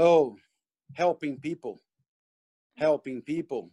Oh, 0.00 0.36
helping 0.94 1.40
people, 1.40 1.80
helping 2.76 3.20
people. 3.20 3.72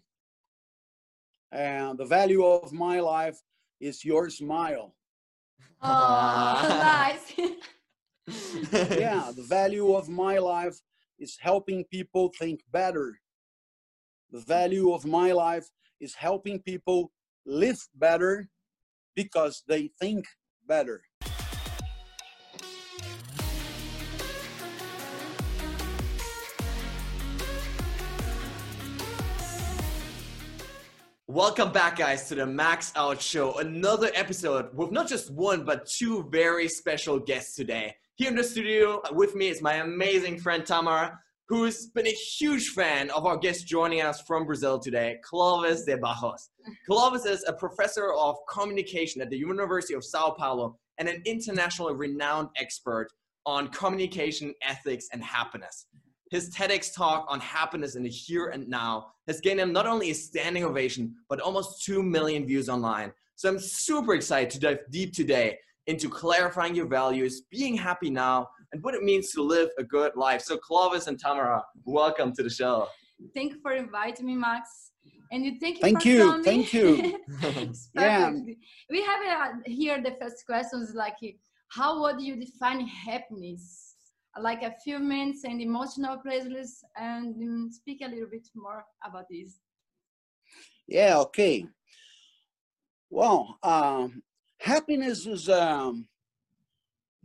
And 1.51 1.99
the 1.99 2.05
value 2.05 2.43
of 2.43 2.73
my 2.73 2.99
life 2.99 3.39
is 3.79 4.03
your 4.03 4.31
smile. 4.31 4.95
Oh, 5.83 5.91
nice. 6.67 7.31
yeah, 8.97 9.31
the 9.35 9.45
value 9.47 9.93
of 9.93 10.09
my 10.09 10.39
life 10.39 10.81
is 11.19 11.37
helping 11.39 11.83
people 11.85 12.31
think 12.39 12.61
better. 12.71 13.19
The 14.31 14.39
value 14.39 14.93
of 14.93 15.05
my 15.05 15.31
life 15.31 15.69
is 15.99 16.15
helping 16.15 16.59
people 16.59 17.11
live 17.45 17.77
better 17.93 18.49
because 19.15 19.61
they 19.67 19.91
think 20.01 20.25
better. 20.67 21.03
Welcome 31.35 31.73
back, 31.73 31.97
guys, 31.97 32.29
to 32.29 32.35
the 32.35 32.45
Max 32.45 32.93
Out 32.95 33.21
Show. 33.21 33.59
Another 33.59 34.09
episode 34.13 34.73
with 34.73 34.91
not 34.91 35.09
just 35.09 35.29
one, 35.29 35.65
but 35.65 35.85
two 35.85 36.29
very 36.31 36.69
special 36.69 37.19
guests 37.19 37.57
today. 37.57 37.93
Here 38.15 38.29
in 38.29 38.37
the 38.37 38.43
studio 38.45 39.01
with 39.11 39.35
me 39.35 39.49
is 39.49 39.61
my 39.61 39.73
amazing 39.73 40.39
friend 40.39 40.65
Tamara, 40.65 41.19
who's 41.49 41.87
been 41.87 42.07
a 42.07 42.11
huge 42.11 42.69
fan 42.69 43.09
of 43.09 43.25
our 43.25 43.35
guest 43.35 43.67
joining 43.67 43.99
us 43.99 44.21
from 44.21 44.45
Brazil 44.45 44.79
today, 44.79 45.17
Clovis 45.25 45.83
de 45.83 45.97
Barros. 45.97 46.51
Clovis 46.89 47.25
is 47.25 47.43
a 47.45 47.51
professor 47.51 48.13
of 48.13 48.37
communication 48.49 49.21
at 49.21 49.29
the 49.29 49.37
University 49.37 49.93
of 49.93 50.05
Sao 50.05 50.33
Paulo 50.39 50.77
and 50.99 51.09
an 51.09 51.21
internationally 51.25 51.95
renowned 51.95 52.47
expert 52.55 53.09
on 53.45 53.67
communication, 53.67 54.53
ethics, 54.61 55.09
and 55.11 55.21
happiness. 55.21 55.85
His 56.35 56.49
TEDx 56.49 56.93
talk 56.93 57.25
on 57.29 57.39
happiness 57.39 57.95
in 57.95 58.03
the 58.03 58.09
here 58.09 58.47
and 58.47 58.67
now 58.67 59.13
has 59.25 59.39
gained 59.39 59.61
him 59.61 59.71
not 59.71 59.87
only 59.87 60.11
a 60.11 60.13
standing 60.13 60.65
ovation, 60.65 61.15
but 61.29 61.39
almost 61.39 61.85
2 61.85 62.03
million 62.03 62.45
views 62.45 62.67
online. 62.67 63.13
So 63.37 63.47
I'm 63.47 63.57
super 63.57 64.15
excited 64.15 64.49
to 64.49 64.59
dive 64.59 64.79
deep 64.91 65.13
today 65.13 65.57
into 65.87 66.09
clarifying 66.09 66.75
your 66.75 66.87
values, 66.87 67.43
being 67.49 67.73
happy 67.77 68.09
now, 68.09 68.49
and 68.73 68.83
what 68.83 68.95
it 68.95 69.01
means 69.01 69.31
to 69.31 69.41
live 69.41 69.69
a 69.79 69.83
good 69.85 70.17
life. 70.17 70.41
So 70.41 70.57
Clovis 70.57 71.07
and 71.07 71.17
Tamara, 71.17 71.63
welcome 71.85 72.33
to 72.33 72.43
the 72.43 72.49
show. 72.49 72.89
Thank 73.33 73.53
you 73.53 73.61
for 73.61 73.71
inviting 73.71 74.25
me, 74.25 74.35
Max. 74.35 74.91
And 75.31 75.45
you 75.45 75.57
thank 75.61 75.77
you 75.77 75.83
Thank 75.83 76.01
for 76.01 76.07
you, 76.09 76.17
coming. 76.17 76.43
thank 76.43 76.73
you. 76.73 77.17
Yeah. 77.95 78.31
Perfect. 78.31 78.59
We 78.89 79.01
have 79.03 79.21
uh, 79.25 79.53
here 79.65 80.03
the 80.03 80.17
first 80.19 80.45
questions 80.45 80.93
like, 80.93 81.15
how 81.69 82.01
would 82.01 82.19
you 82.19 82.35
define 82.35 82.85
happiness? 82.85 83.94
Like 84.37 84.63
a 84.63 84.75
few 84.83 84.99
minutes 84.99 85.45
and 85.45 85.61
emotional 85.61 86.17
pleasures, 86.17 86.83
and 86.97 87.35
um, 87.35 87.69
speak 87.71 88.01
a 88.01 88.09
little 88.09 88.27
bit 88.29 88.47
more 88.53 88.85
about 89.05 89.25
this. 89.29 89.59
Yeah, 90.87 91.19
okay. 91.19 91.65
Well, 93.09 93.57
um, 93.63 94.21
happiness 94.59 95.25
is 95.25 95.47
um, 95.47 96.07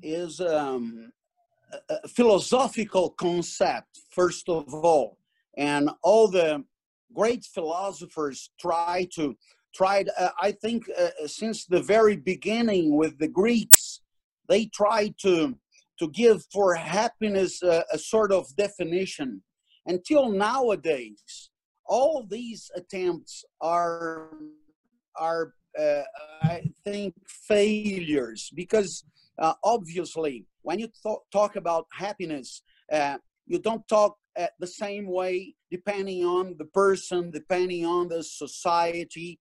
is 0.03 0.41
um, 0.41 1.13
a 1.73 1.95
a 2.05 2.09
philosophical 2.09 3.11
concept, 3.11 4.01
first 4.11 4.49
of 4.49 4.73
all, 4.73 5.19
and 5.57 5.91
all 6.03 6.29
the 6.29 6.65
great 7.13 7.45
philosophers 7.45 8.51
try 8.61 9.09
to 9.15 9.37
tried. 9.75 10.11
Uh, 10.19 10.31
I 10.41 10.53
think 10.53 10.89
uh, 10.99 11.27
since 11.27 11.65
the 11.65 11.83
very 11.83 12.17
beginning 12.17 12.97
with 12.97 13.19
the 13.19 13.29
Greeks, 13.29 14.01
they 14.49 14.67
tried 14.67 15.15
to 15.23 15.57
to 16.01 16.09
give 16.09 16.45
for 16.53 16.75
happiness 16.75 17.63
a, 17.63 17.85
a 17.93 17.99
sort 17.99 18.33
of 18.33 18.47
definition. 18.57 19.43
Until 19.87 20.31
nowadays, 20.31 21.51
all 21.87 22.27
these 22.29 22.71
attempts 22.75 23.45
are 23.61 24.31
are 25.17 25.55
uh, 25.79 26.03
I 26.43 26.63
think 26.85 27.15
failures 27.27 28.51
because 28.55 29.05
uh, 29.39 29.55
obviously 29.63 30.47
when 30.63 30.79
you 30.79 30.89
talk 31.33 31.57
about 31.57 31.87
happiness, 31.93 32.63
uh, 32.93 33.19
you 33.47 33.59
don't 33.59 33.87
talk 33.89 34.17
uh, 34.39 34.47
the 34.59 34.67
same 34.67 35.07
way 35.07 35.55
depending 35.71 36.25
on 36.25 36.57
the 36.59 36.67
person, 36.67 37.31
depending 37.31 37.85
on 37.87 38.09
the 38.09 38.23
society, 38.23 39.39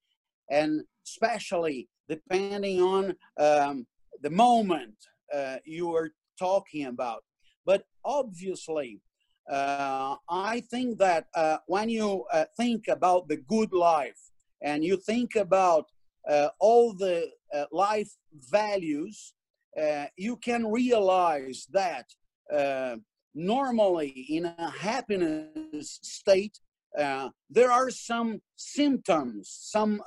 and 0.50 0.82
especially 1.06 1.88
depending 2.08 2.82
on 2.82 3.16
um, 3.40 3.86
the 4.22 4.30
moment 4.30 4.96
uh, 5.34 5.58
you 5.66 5.94
are 5.96 6.10
talking 6.40 6.86
about. 6.86 7.24
But 7.66 7.84
obviously, 8.04 9.02
uh, 9.50 10.16
I 10.30 10.62
think 10.72 11.00
that 11.00 11.28
uh, 11.36 11.58
when 11.66 11.90
you 11.90 12.26
uh, 12.32 12.46
think 12.56 12.88
about 12.88 13.28
the 13.28 13.38
good 13.38 13.74
life 13.74 14.22
and 14.62 14.84
you 14.84 14.98
think 14.98 15.36
about 15.36 15.86
uh, 16.30 16.50
all 16.60 16.94
the 16.94 17.32
uh, 17.54 17.66
life 17.72 18.12
values, 18.52 19.34
uh, 19.82 20.06
you 20.18 20.36
can 20.38 20.72
realize 20.72 21.68
that 21.72 22.06
normally 23.36 24.10
in 24.30 24.46
a 24.46 24.72
happiness 24.72 26.00
state, 26.04 26.60
there 27.50 27.72
are 27.72 27.90
some 27.90 28.42
symptoms, 28.56 29.56
some 29.62 30.02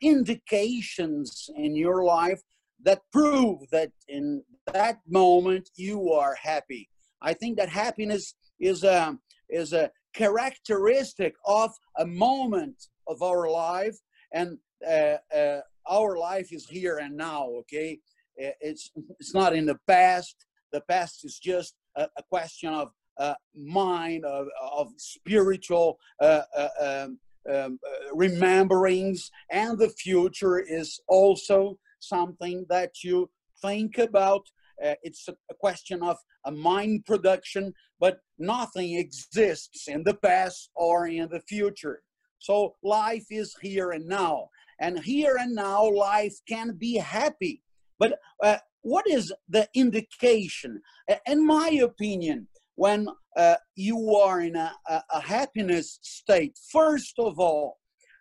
indications 0.00 1.50
in 1.56 1.76
your 1.76 2.04
life 2.04 2.40
that 2.82 3.02
prove 3.12 3.58
that 3.70 3.90
in 4.08 4.42
that 4.72 5.00
moment 5.08 5.70
you 5.76 6.12
are 6.12 6.34
happy. 6.34 6.88
I 7.22 7.32
think 7.32 7.56
that 7.56 7.68
happiness 7.68 8.34
is 8.60 8.84
a 8.84 9.18
is 9.48 9.72
a 9.72 9.90
characteristic 10.14 11.34
of 11.44 11.72
a 11.98 12.06
moment 12.06 12.88
of 13.06 13.22
our 13.22 13.50
life, 13.50 13.96
and 14.32 14.58
uh, 14.86 15.16
uh, 15.34 15.60
our 15.88 16.16
life 16.16 16.52
is 16.52 16.66
here 16.66 16.98
and 16.98 17.16
now. 17.16 17.44
Okay, 17.60 17.98
it's 18.36 18.90
it's 19.20 19.34
not 19.34 19.54
in 19.54 19.66
the 19.66 19.78
past. 19.86 20.46
The 20.72 20.80
past 20.82 21.24
is 21.24 21.38
just 21.38 21.74
a, 21.96 22.08
a 22.16 22.22
question 22.28 22.72
of 22.72 22.90
uh, 23.18 23.34
mind, 23.54 24.24
of, 24.24 24.48
of 24.60 24.92
spiritual 24.96 25.98
uh, 26.20 26.42
uh, 26.56 26.68
um, 26.80 27.18
um, 27.52 27.78
uh, 27.86 28.14
rememberings, 28.14 29.30
and 29.50 29.78
the 29.78 29.88
future 29.90 30.58
is 30.58 31.00
also 31.08 31.78
something 32.00 32.66
that 32.68 33.02
you 33.02 33.30
think 33.62 33.98
about. 33.98 34.46
Uh, 34.84 34.94
it's 35.02 35.28
a, 35.28 35.54
question 35.54 36.02
of 36.02 36.16
a 36.44 36.50
mind 36.50 37.04
production, 37.06 37.72
but 37.98 38.18
nothing 38.38 38.96
exists 38.96 39.88
in 39.88 40.02
the 40.04 40.14
past 40.14 40.70
or 40.74 41.06
in 41.06 41.28
the 41.30 41.40
future. 41.48 42.02
So 42.38 42.74
life 42.82 43.26
is 43.30 43.54
here 43.62 43.90
and 43.90 44.06
now. 44.06 44.48
And 44.78 44.98
here 44.98 45.36
and 45.38 45.54
now, 45.54 45.88
life 45.90 46.34
can 46.48 46.76
be 46.78 46.96
happy. 46.96 47.62
But 47.98 48.18
uh, 48.42 48.58
what 48.82 49.06
is 49.08 49.32
the 49.48 49.68
indication? 49.74 50.82
Uh, 51.10 51.16
In 51.26 51.46
my 51.46 51.70
opinion, 51.82 52.46
when 52.74 53.08
uh, 53.36 53.56
you 53.74 54.14
are 54.14 54.42
in 54.42 54.54
a, 54.54 54.72
a, 54.88 55.02
a 55.14 55.20
happiness 55.20 55.98
state, 56.02 56.58
first 56.70 57.14
of 57.18 57.38
all, 57.38 57.78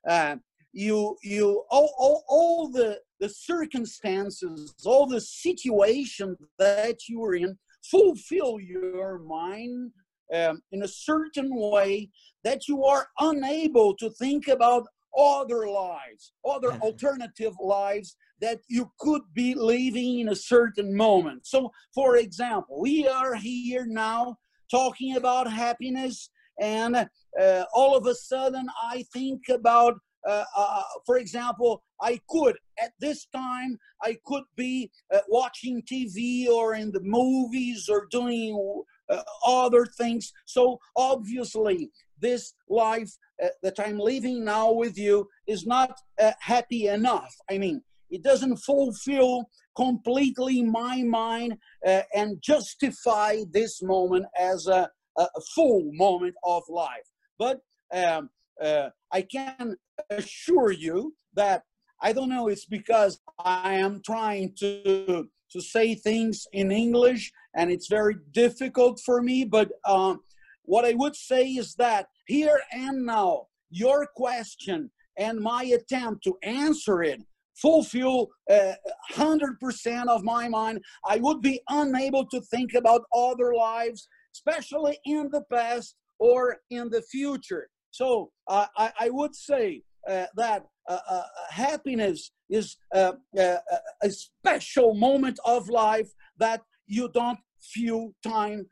uh, 0.08 0.38
you 0.72 1.16
you 1.24 1.64
all, 1.70 1.94
all, 1.98 2.24
all 2.28 2.72
the 2.72 3.00
the 3.20 3.30
circumstances, 3.30 4.74
all 4.86 5.06
the 5.06 5.22
situation 5.22 6.36
that 6.60 7.08
you 7.08 7.24
are 7.24 7.36
in, 7.36 7.58
fulfill 7.84 8.60
your 8.60 9.20
mind 9.20 9.92
um, 10.34 10.62
in 10.72 10.84
a 10.84 10.88
certain 10.88 11.50
way 11.54 12.10
that 12.44 12.68
you 12.68 12.84
are 12.84 13.08
unable 13.20 13.96
to 13.96 14.10
think 14.12 14.48
about 14.48 14.86
other 15.18 15.68
lives, 15.68 16.34
other 16.46 16.74
alternative 16.82 17.54
lives 17.62 18.18
that 18.42 18.60
you 18.68 18.92
could 19.00 19.22
be 19.34 19.54
living 19.54 20.20
in 20.20 20.30
a 20.30 20.36
certain 20.36 20.96
moment. 20.96 21.46
So, 21.48 21.72
for 21.94 22.18
example, 22.18 22.82
we 22.82 23.08
are 23.08 23.36
here 23.36 23.86
now 23.86 24.38
talking 24.70 25.16
about 25.16 25.52
happiness, 25.52 26.30
and 26.60 27.08
uh, 27.40 27.64
all 27.74 27.96
of 27.96 28.08
a 28.08 28.16
sudden 28.16 28.68
I 28.84 29.06
think 29.14 29.44
about, 29.50 29.96
uh, 30.28 30.44
uh, 30.58 30.82
for 31.06 31.18
example, 31.18 31.84
I 32.02 32.20
could 32.30 32.58
at 32.82 32.92
this 33.00 33.26
time 33.28 33.78
I 34.02 34.18
could 34.26 34.44
be 34.56 34.92
uh, 35.14 35.20
watching 35.30 35.82
TV 35.84 36.48
or 36.48 36.76
in 36.76 36.92
the 36.92 37.02
movies 37.02 37.88
or 37.90 38.08
doing 38.12 38.84
uh, 39.10 39.22
other 39.46 39.86
things. 39.86 40.34
So 40.46 40.80
obviously, 40.96 41.92
this 42.20 42.54
life 42.70 43.12
uh, 43.44 43.50
that 43.64 43.80
I'm 43.80 44.00
living 44.00 44.44
now 44.44 44.72
with 44.72 44.98
you 44.98 45.28
is 45.48 45.66
not 45.66 46.00
uh, 46.20 46.32
happy 46.40 46.88
enough. 46.88 47.34
I 47.50 47.58
mean, 47.58 47.82
it 48.10 48.24
doesn't 48.24 48.58
fulfill 48.58 49.46
completely 49.76 50.64
my 50.64 51.04
mind 51.04 51.58
uh, 51.86 52.02
and 52.16 52.42
justify 52.42 53.44
this 53.52 53.82
moment 53.84 54.26
as 54.40 54.68
a, 54.68 54.90
a 55.18 55.28
full 55.54 55.84
moment 55.92 56.36
of 56.44 56.64
life. 56.70 57.08
But 57.38 57.60
um, 57.94 58.30
uh, 58.62 58.90
I 59.12 59.22
can 59.22 59.76
assure 60.10 60.72
you 60.72 61.16
that 61.34 61.64
I 62.02 62.14
don't 62.14 62.30
know, 62.30 62.50
it's 62.50 62.66
because 62.66 63.20
I 63.40 63.76
am 63.76 64.02
trying 64.06 64.54
to, 64.60 65.28
to 65.52 65.62
say 65.62 65.96
things 65.96 66.46
in 66.52 66.72
English 66.72 67.32
and 67.56 67.72
it's 67.72 67.88
very 67.88 68.18
difficult 68.32 69.00
for 69.06 69.22
me, 69.22 69.46
but 69.46 69.72
um, 69.88 70.20
what 70.64 70.86
I 70.86 70.94
would 70.94 71.16
say 71.16 71.48
is 71.48 71.76
that 71.76 72.08
here 72.28 72.60
and 72.72 73.06
now, 73.06 73.48
your 73.70 74.08
question 74.16 74.92
and 75.18 75.40
my 75.40 75.64
attempt 75.64 76.24
to 76.26 76.38
answer 76.44 77.02
it 77.04 77.22
fulfill 77.56 78.30
uh, 78.52 78.74
100% 79.14 80.08
of 80.08 80.24
my 80.24 80.48
mind. 80.48 80.84
I 81.06 81.18
would 81.18 81.42
be 81.42 81.62
unable 81.70 82.26
to 82.28 82.42
think 82.42 82.74
about 82.74 83.04
other 83.16 83.54
lives, 83.54 84.08
especially 84.34 85.00
in 85.06 85.30
the 85.32 85.44
past 85.52 85.96
or 86.20 86.58
in 86.70 86.90
the 86.90 87.02
future. 87.04 87.70
So 87.96 88.30
uh, 88.50 88.66
I, 88.76 88.92
I, 89.00 89.10
would 89.10 89.34
say 89.34 89.82
uh, 90.06 90.26
that 90.36 90.66
uh, 90.90 91.00
uh, 91.10 91.24
happiness 91.50 92.32
is 92.50 92.76
uh, 92.94 93.14
a 93.38 94.12
special 94.12 94.94
moment 94.96 95.40
of 95.46 95.70
life 95.70 96.10
that 96.38 96.62
you 96.88 97.10
don't 97.14 97.40
feel 97.62 98.12
time 98.22 98.66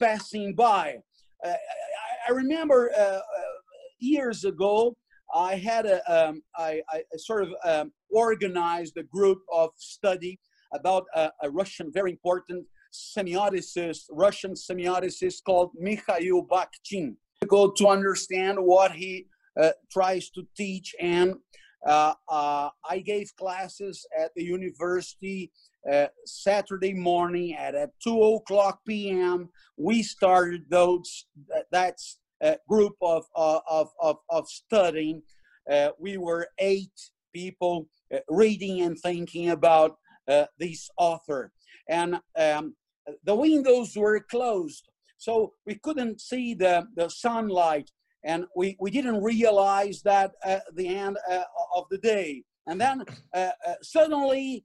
passing 0.00 0.54
by. 0.54 0.96
I, 1.44 1.56
I, 2.28 2.32
remember 2.32 2.90
years 3.98 4.46
ago, 4.46 4.96
I 5.34 5.56
had 5.56 5.84
a, 5.84 6.00
um, 6.10 6.42
I, 6.56 6.80
I 6.90 7.02
sort 7.18 7.42
of 7.42 7.50
um, 7.62 7.92
organized 8.10 8.96
a 8.96 9.02
group 9.02 9.40
of 9.52 9.68
study 9.76 10.40
about 10.72 11.04
a, 11.14 11.30
a 11.42 11.50
Russian, 11.50 11.92
very 11.92 12.12
important 12.12 12.64
semioticist, 12.90 14.04
Russian 14.10 14.54
semioticist 14.54 15.44
called 15.44 15.72
Mikhail 15.78 16.46
Bakhtin. 16.46 17.16
To 17.42 17.88
understand 17.88 18.58
what 18.58 18.92
he 18.92 19.26
uh, 19.60 19.70
tries 19.92 20.30
to 20.30 20.42
teach, 20.56 20.94
and 21.00 21.34
uh, 21.86 22.14
uh, 22.28 22.70
I 22.88 22.98
gave 22.98 23.30
classes 23.36 24.06
at 24.18 24.32
the 24.34 24.42
university 24.42 25.52
uh, 25.90 26.06
Saturday 26.24 26.94
morning 26.94 27.54
at, 27.54 27.74
at 27.74 27.90
2 28.02 28.20
o'clock 28.22 28.80
p.m. 28.86 29.48
We 29.76 30.02
started 30.02 30.62
those 30.68 31.26
that's 31.70 32.18
a 32.40 32.56
group 32.68 32.94
of, 33.00 33.24
of, 33.34 33.90
of, 34.00 34.16
of 34.30 34.48
studying. 34.48 35.22
Uh, 35.70 35.90
we 35.98 36.16
were 36.16 36.48
eight 36.58 37.10
people 37.34 37.88
uh, 38.14 38.18
reading 38.28 38.80
and 38.82 38.98
thinking 38.98 39.50
about 39.50 39.96
uh, 40.28 40.46
this 40.58 40.90
author. 40.98 41.52
And 41.88 42.20
um, 42.36 42.74
the 43.24 43.34
windows 43.34 43.96
were 43.96 44.20
closed, 44.20 44.88
so 45.18 45.54
we 45.66 45.76
couldn't 45.76 46.20
see 46.20 46.54
the, 46.54 46.86
the 46.94 47.08
sunlight. 47.08 47.90
And 48.24 48.46
we, 48.56 48.76
we 48.80 48.90
didn't 48.90 49.22
realize 49.22 50.02
that 50.02 50.32
at 50.44 50.62
the 50.74 50.88
end 50.88 51.16
uh, 51.30 51.42
of 51.74 51.84
the 51.90 51.98
day. 51.98 52.42
And 52.66 52.80
then 52.80 53.04
uh, 53.34 53.50
uh, 53.66 53.74
suddenly 53.82 54.64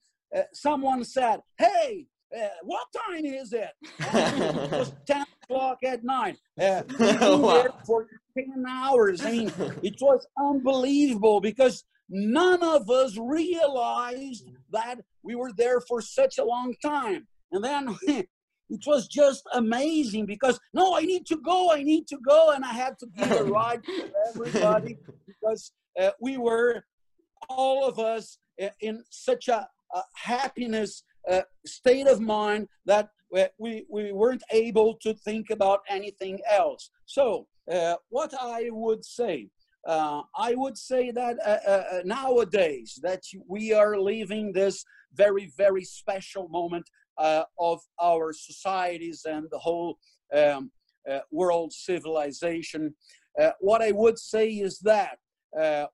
someone 0.54 1.04
said, 1.04 1.42
Hey, 1.58 2.08
uh, 2.36 2.48
what 2.64 2.88
time 3.08 3.26
is 3.26 3.54
it? 3.54 3.72
it 4.00 4.72
was 4.72 4.94
10 5.06 5.26
o'clock 5.44 5.78
at 5.84 6.04
night. 6.04 6.38
Uh, 6.60 6.84
wow. 7.00 7.68
for 7.86 8.08
10 8.38 8.66
hours. 8.68 9.26
I 9.26 9.32
mean, 9.32 9.54
it 9.84 9.96
was 10.02 10.26
unbelievable 10.40 11.42
because 11.42 11.84
none 12.10 12.64
of 12.64 12.90
us 12.90 13.18
realized 13.18 14.50
that 14.72 15.02
we 15.24 15.36
were 15.36 15.52
there 15.56 15.82
for 15.82 16.02
such 16.02 16.38
a 16.38 16.44
long 16.44 16.74
time. 16.82 17.28
And 17.52 17.64
then 17.64 17.98
it 18.72 18.84
was 18.88 19.08
just 19.08 19.44
amazing 19.54 20.26
because, 20.26 20.60
no, 20.74 20.96
I 20.96 21.02
need 21.02 21.26
to 21.28 21.38
go, 21.38 21.72
I 21.72 21.84
need 21.84 22.08
to 22.08 22.18
go. 22.26 22.52
And 22.52 22.64
I 22.64 22.74
had 22.74 22.98
to 23.00 23.08
give 23.16 23.32
a 23.32 23.44
ride 23.60 23.84
to 23.84 24.12
everybody 24.30 24.98
because 25.28 25.72
uh, 26.00 26.12
we 26.20 26.38
were, 26.38 26.84
all 27.50 27.88
of 27.88 28.00
us, 28.00 28.38
uh, 28.62 28.70
in 28.80 29.04
such 29.10 29.48
a, 29.48 29.68
a 29.94 30.02
happiness 30.16 31.04
uh, 31.30 31.42
state 31.66 32.08
of 32.08 32.22
mind 32.22 32.68
that 32.86 33.10
we, 33.58 33.86
we 33.90 34.12
weren't 34.12 34.44
able 34.52 34.96
to 35.02 35.14
think 35.14 35.50
about 35.50 35.82
anything 35.90 36.40
else. 36.50 36.90
So, 37.06 37.48
uh, 37.72 37.96
what 38.10 38.34
I 38.40 38.70
would 38.72 39.06
say, 39.06 39.50
uh, 39.88 40.22
I 40.38 40.54
would 40.56 40.78
say 40.78 41.12
that 41.12 41.38
uh, 41.46 41.58
uh, 41.68 41.72
uh, 41.72 42.02
nowadays 42.06 43.00
that 43.04 43.24
we 43.48 43.74
are 43.74 44.00
living 44.00 44.52
this 44.52 44.84
very, 45.14 45.52
very 45.58 45.84
special 45.84 46.48
moment 46.50 46.90
of 47.60 47.80
our 48.02 48.34
societies 48.34 49.26
and 49.26 49.48
the 49.52 49.60
whole 49.60 49.98
um, 50.36 50.72
world 51.32 51.72
civilization. 51.74 52.94
what 53.60 53.82
I 53.82 53.92
would 53.92 54.18
say 54.18 54.50
is 54.50 54.80
that 54.80 55.18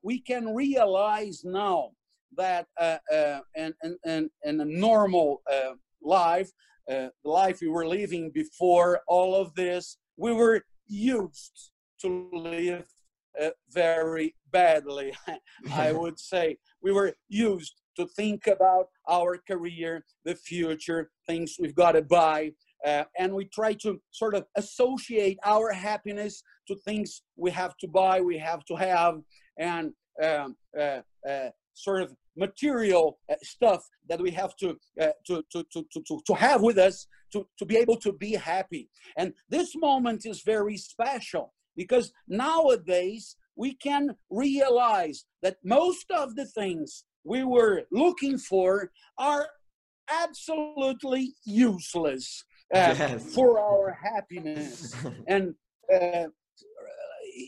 we 0.02 0.20
can 0.20 0.54
realize 0.54 1.42
now 1.44 1.90
that 2.36 2.66
uh, 2.80 2.98
uh, 3.12 3.40
and, 3.56 3.74
and, 3.82 4.30
and, 4.44 4.60
a 4.60 4.64
normal 4.64 5.42
uh, 5.50 5.72
life, 6.02 6.50
the 6.86 7.10
life 7.24 7.60
we 7.60 7.68
were 7.68 7.86
living 7.86 8.30
before 8.30 9.00
all 9.06 9.34
of 9.34 9.54
this, 9.54 9.98
we 10.16 10.32
were 10.32 10.62
used 10.86 11.70
to 12.00 12.28
live 12.32 12.84
uh, 13.40 13.50
very 13.70 14.34
badly, 14.50 15.12
I 15.72 15.92
would 16.00 16.18
say. 16.18 16.56
We 16.82 16.92
were 16.92 17.14
used 17.28 17.74
to 17.98 18.06
think 18.06 18.46
about 18.46 18.86
our 19.08 19.38
career, 19.50 20.04
the 20.24 20.34
future, 20.34 21.10
things 21.26 21.56
we've 21.60 21.74
got 21.74 21.92
to 21.92 22.02
buy. 22.02 22.52
Uh, 22.86 23.04
and 23.18 23.34
we 23.34 23.44
try 23.46 23.72
to 23.72 24.00
sort 24.12 24.34
of 24.34 24.44
associate 24.56 25.38
our 25.44 25.72
happiness 25.72 26.42
to 26.68 26.76
things 26.76 27.22
we 27.36 27.50
have 27.50 27.76
to 27.78 27.88
buy, 27.88 28.20
we 28.20 28.38
have 28.38 28.64
to 28.66 28.76
have, 28.76 29.16
and 29.58 29.92
um, 30.22 30.56
uh, 30.78 31.00
sort 31.74 32.02
of 32.02 32.14
material 32.36 33.18
uh, 33.30 33.34
stuff 33.42 33.82
that 34.08 34.20
we 34.20 34.30
have 34.30 34.56
to, 34.56 34.76
uh, 35.00 35.08
to, 35.26 35.42
to, 35.50 35.64
to, 35.72 35.84
to, 36.06 36.20
to 36.26 36.34
have 36.34 36.62
with 36.62 36.78
us 36.78 37.06
to, 37.32 37.46
to 37.58 37.64
be 37.66 37.76
able 37.76 37.96
to 37.96 38.12
be 38.12 38.32
happy. 38.32 38.88
And 39.16 39.32
this 39.48 39.74
moment 39.76 40.24
is 40.24 40.42
very 40.42 40.76
special 40.76 41.52
because 41.76 42.12
nowadays 42.26 43.36
we 43.56 43.74
can 43.74 44.16
realize 44.30 45.24
that 45.42 45.56
most 45.64 46.06
of 46.10 46.36
the 46.36 46.46
things 46.46 47.04
we 47.28 47.44
were 47.44 47.82
looking 47.92 48.38
for 48.38 48.90
are 49.18 49.48
absolutely 50.10 51.34
useless 51.44 52.44
uh, 52.74 52.94
yes. 52.98 53.34
for 53.34 53.60
our 53.60 53.92
happiness. 54.02 54.94
and 55.28 55.54
uh, 55.94 56.24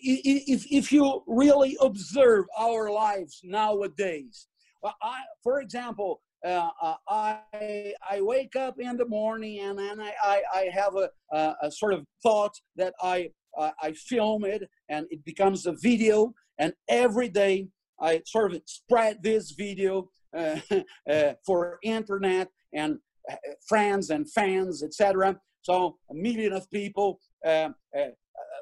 if, 0.02 0.66
if 0.70 0.92
you 0.92 1.22
really 1.26 1.76
observe 1.80 2.44
our 2.58 2.90
lives 2.90 3.40
nowadays, 3.42 4.46
I, 4.84 5.20
for 5.42 5.60
example, 5.60 6.20
uh, 6.44 6.70
uh, 6.80 6.94
I 7.08 7.92
I 8.08 8.22
wake 8.22 8.56
up 8.56 8.80
in 8.80 8.96
the 8.96 9.04
morning 9.04 9.60
and 9.60 9.78
then 9.78 10.00
I, 10.00 10.12
I, 10.22 10.42
I 10.54 10.70
have 10.72 10.96
a, 10.96 11.10
a, 11.32 11.54
a, 11.64 11.70
sort 11.70 11.92
of 11.92 12.06
thought 12.22 12.54
that 12.76 12.94
I 13.02 13.30
I 13.58 13.92
film 13.92 14.46
it 14.46 14.62
and 14.88 15.06
it 15.10 15.22
becomes 15.22 15.66
a 15.66 15.74
video 15.82 16.32
and 16.58 16.72
every 16.88 17.28
day 17.28 17.68
I 18.00 18.22
sort 18.26 18.54
of 18.54 18.62
spread 18.66 19.22
this 19.22 19.52
video 19.52 20.10
uh, 20.36 20.56
uh 21.10 21.34
for 21.44 21.78
internet 21.82 22.48
and 22.72 22.98
uh, 23.30 23.36
friends 23.66 24.10
and 24.10 24.30
fans 24.30 24.82
etc. 24.82 25.38
So 25.62 25.96
a 26.10 26.14
million 26.14 26.52
of 26.52 26.70
people 26.70 27.20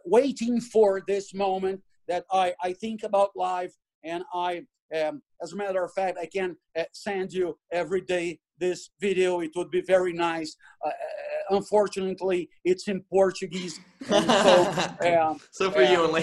waiting 0.04 0.61
for 0.61 1.02
this 1.07 1.35
moment 1.35 1.80
that 2.09 2.25
I, 2.33 2.54
I 2.62 2.73
think 2.73 3.02
about 3.02 3.30
life 3.37 3.75
and 4.02 4.25
I 4.33 4.64
um, 4.97 5.23
as 5.42 5.52
a 5.52 5.57
matter 5.57 5.85
of 5.85 5.92
fact, 5.92 6.18
I 6.21 6.26
can 6.26 6.57
uh, 6.78 6.85
send 6.92 7.33
you 7.33 7.59
every 7.71 8.00
day 8.00 8.40
this 8.59 8.90
video. 9.00 9.40
It 9.40 9.50
would 9.54 9.71
be 9.71 9.83
very 9.83 10.12
nice. 10.12 10.57
Uh, 10.85 10.88
uh 10.88 11.57
unfortunately, 11.57 12.49
it's 12.64 12.88
in 12.88 13.02
Portuguese. 13.11 13.80
So, 14.09 15.21
um, 15.21 15.40
so, 15.50 15.71
for 15.71 15.83
you 15.83 15.97
only. 15.97 16.23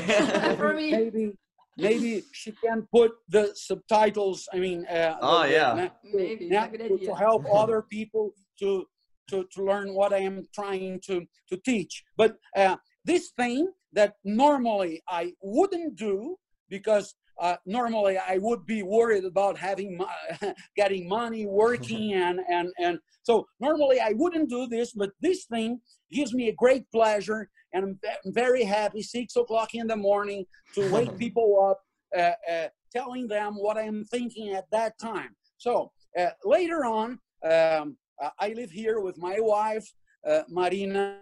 for 0.57 0.73
me. 0.73 0.91
Maybe, 0.91 1.31
maybe 1.77 2.23
she 2.31 2.51
can 2.51 2.87
put 2.91 3.11
the 3.29 3.51
subtitles. 3.55 4.47
I 4.53 4.57
mean, 4.59 4.85
uh, 4.85 5.17
oh 5.21 5.43
the, 5.43 5.51
yeah, 5.51 5.73
the, 5.75 5.91
maybe 6.17 6.77
to, 6.77 6.97
to 7.05 7.15
help 7.15 7.45
other 7.53 7.81
people 7.81 8.33
to 8.59 8.85
to 9.29 9.45
to 9.53 9.63
learn 9.63 9.93
what 9.93 10.13
I 10.13 10.19
am 10.19 10.47
trying 10.53 11.01
to 11.07 11.25
to 11.49 11.57
teach. 11.57 12.03
But 12.17 12.37
uh, 12.55 12.77
this 13.03 13.31
thing 13.37 13.71
that 13.93 14.15
normally 14.23 15.01
I 15.07 15.33
wouldn't 15.41 15.95
do 15.95 16.37
because 16.69 17.15
uh, 17.39 17.57
normally 17.65 18.17
I 18.17 18.37
would 18.39 18.65
be 18.65 18.83
worried 18.83 19.25
about 19.25 19.57
having 19.57 19.99
getting 20.75 21.07
money, 21.07 21.45
working, 21.45 22.13
and 22.13 22.39
and 22.49 22.69
and 22.79 22.99
so 23.23 23.45
normally 23.59 23.99
I 23.99 24.13
wouldn't 24.15 24.49
do 24.49 24.67
this, 24.67 24.93
but 24.93 25.11
this 25.21 25.45
thing 25.45 25.81
gives 26.11 26.33
me 26.33 26.49
a 26.49 26.53
great 26.53 26.89
pleasure, 26.91 27.49
and 27.73 27.83
I'm, 27.83 27.99
I'm 28.25 28.33
very 28.33 28.63
happy. 28.63 29.01
Six 29.01 29.35
o'clock 29.35 29.73
in 29.73 29.87
the 29.87 29.97
morning 29.97 30.45
to 30.75 30.89
wake 30.91 31.17
people 31.23 31.69
up, 31.69 31.81
uh, 32.17 32.51
uh, 32.51 32.67
telling 32.93 33.27
them 33.27 33.55
what 33.55 33.77
I'm 33.77 34.05
thinking 34.05 34.53
at 34.53 34.65
that 34.71 34.97
time. 34.99 35.35
So 35.57 35.91
uh, 36.17 36.29
later 36.43 36.85
on, 36.85 37.19
um, 37.43 37.97
I 38.39 38.53
live 38.55 38.71
here 38.71 39.01
with 39.01 39.17
my 39.17 39.37
wife, 39.39 39.85
uh, 40.27 40.43
Marina, 40.47 41.19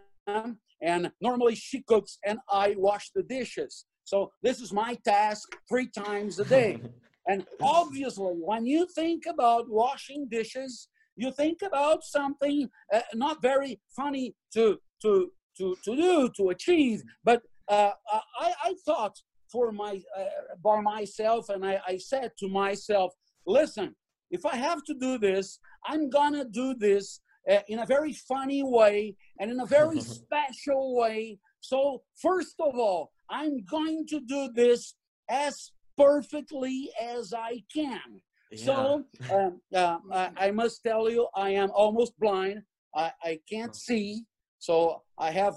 and 0.82 1.12
normally 1.22 1.56
she 1.56 1.82
cooks 1.82 2.20
and 2.26 2.40
I 2.50 2.76
wash 2.78 3.10
the 3.16 3.24
dishes. 3.24 3.86
So 4.04 4.32
this 4.42 4.60
is 4.60 4.74
my 4.74 4.96
task 5.06 5.56
three 5.70 5.90
times 5.90 6.40
a 6.40 6.46
day. 6.46 6.82
and 7.28 7.46
obviously, 7.62 8.34
when 8.34 8.66
you 8.66 8.88
think 8.96 9.24
about 9.28 9.70
washing 9.70 10.28
dishes, 10.30 10.90
you 11.16 11.32
think 11.32 11.62
about 11.62 12.04
something 12.04 12.70
uh, 12.92 13.02
not 13.14 13.42
very 13.42 13.80
funny 13.96 14.36
to 14.54 14.80
to 15.02 15.32
to, 15.58 15.76
to 15.86 15.96
do, 15.96 16.30
to 16.38 16.50
achieve. 16.50 17.04
But 17.24 17.44
uh, 17.68 17.92
I, 18.40 18.54
I 18.64 18.74
thought 18.86 19.18
for 19.52 19.72
my, 19.72 20.02
uh, 20.18 20.24
by 20.64 20.82
myself, 20.82 21.50
and 21.50 21.66
I, 21.66 21.80
I 21.88 21.98
said 21.98 22.32
to 22.40 22.48
myself, 22.48 23.14
listen, 23.46 23.96
if 24.32 24.46
I 24.46 24.56
have 24.56 24.84
to 24.86 24.96
do 25.00 25.18
this, 25.18 25.60
I'm 25.86 26.10
gonna 26.10 26.46
do 26.46 26.74
this 26.74 27.20
uh, 27.50 27.60
in 27.68 27.80
a 27.80 27.86
very 27.86 28.14
funny 28.14 28.64
way 28.64 29.16
and 29.40 29.52
in 29.52 29.60
a 29.60 29.66
very 29.66 30.02
special 30.18 30.96
way. 30.96 31.38
So, 31.60 32.02
first 32.22 32.56
of 32.60 32.76
all, 32.76 33.12
I'm 33.34 33.64
going 33.66 34.06
to 34.10 34.20
do 34.20 34.50
this 34.54 34.94
as 35.28 35.72
perfectly 35.98 36.92
as 37.02 37.34
I 37.34 37.64
can. 37.74 38.22
Yeah. 38.52 38.66
So, 38.66 39.06
um, 39.34 39.62
uh, 39.74 39.98
I, 40.12 40.30
I, 40.48 40.52
must 40.52 40.84
tell 40.84 41.10
you, 41.10 41.28
I 41.36 41.50
am 41.50 41.72
almost 41.74 42.14
blind. 42.20 42.62
I, 42.96 43.12
I 43.24 43.40
can't 43.52 43.76
see. 43.76 44.24
So, 44.60 45.02
I 45.18 45.32
have 45.32 45.56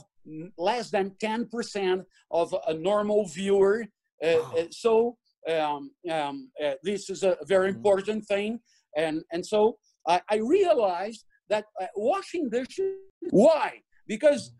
less 0.56 0.90
than 0.90 1.10
10% 1.22 2.04
of 2.30 2.54
a 2.66 2.72
normal 2.72 3.28
viewer. 3.28 3.84
Uh, 4.24 4.36
wow. 4.36 4.54
Uh, 4.58 4.64
so, 4.70 5.16
um, 5.46 5.90
um, 6.10 6.50
uh, 6.64 6.72
this 6.82 7.10
is 7.10 7.22
a 7.22 7.36
very 7.46 7.68
mm-hmm. 7.68 7.76
important 7.76 8.24
thing. 8.24 8.60
And, 8.96 9.22
and 9.32 9.44
so 9.44 9.76
I, 10.08 10.22
I 10.30 10.36
realized 10.36 11.24
that 11.50 11.66
uh, 11.80 11.86
washing 11.94 12.48
dishes, 12.48 12.94
why? 13.30 13.82
Because 14.08 14.52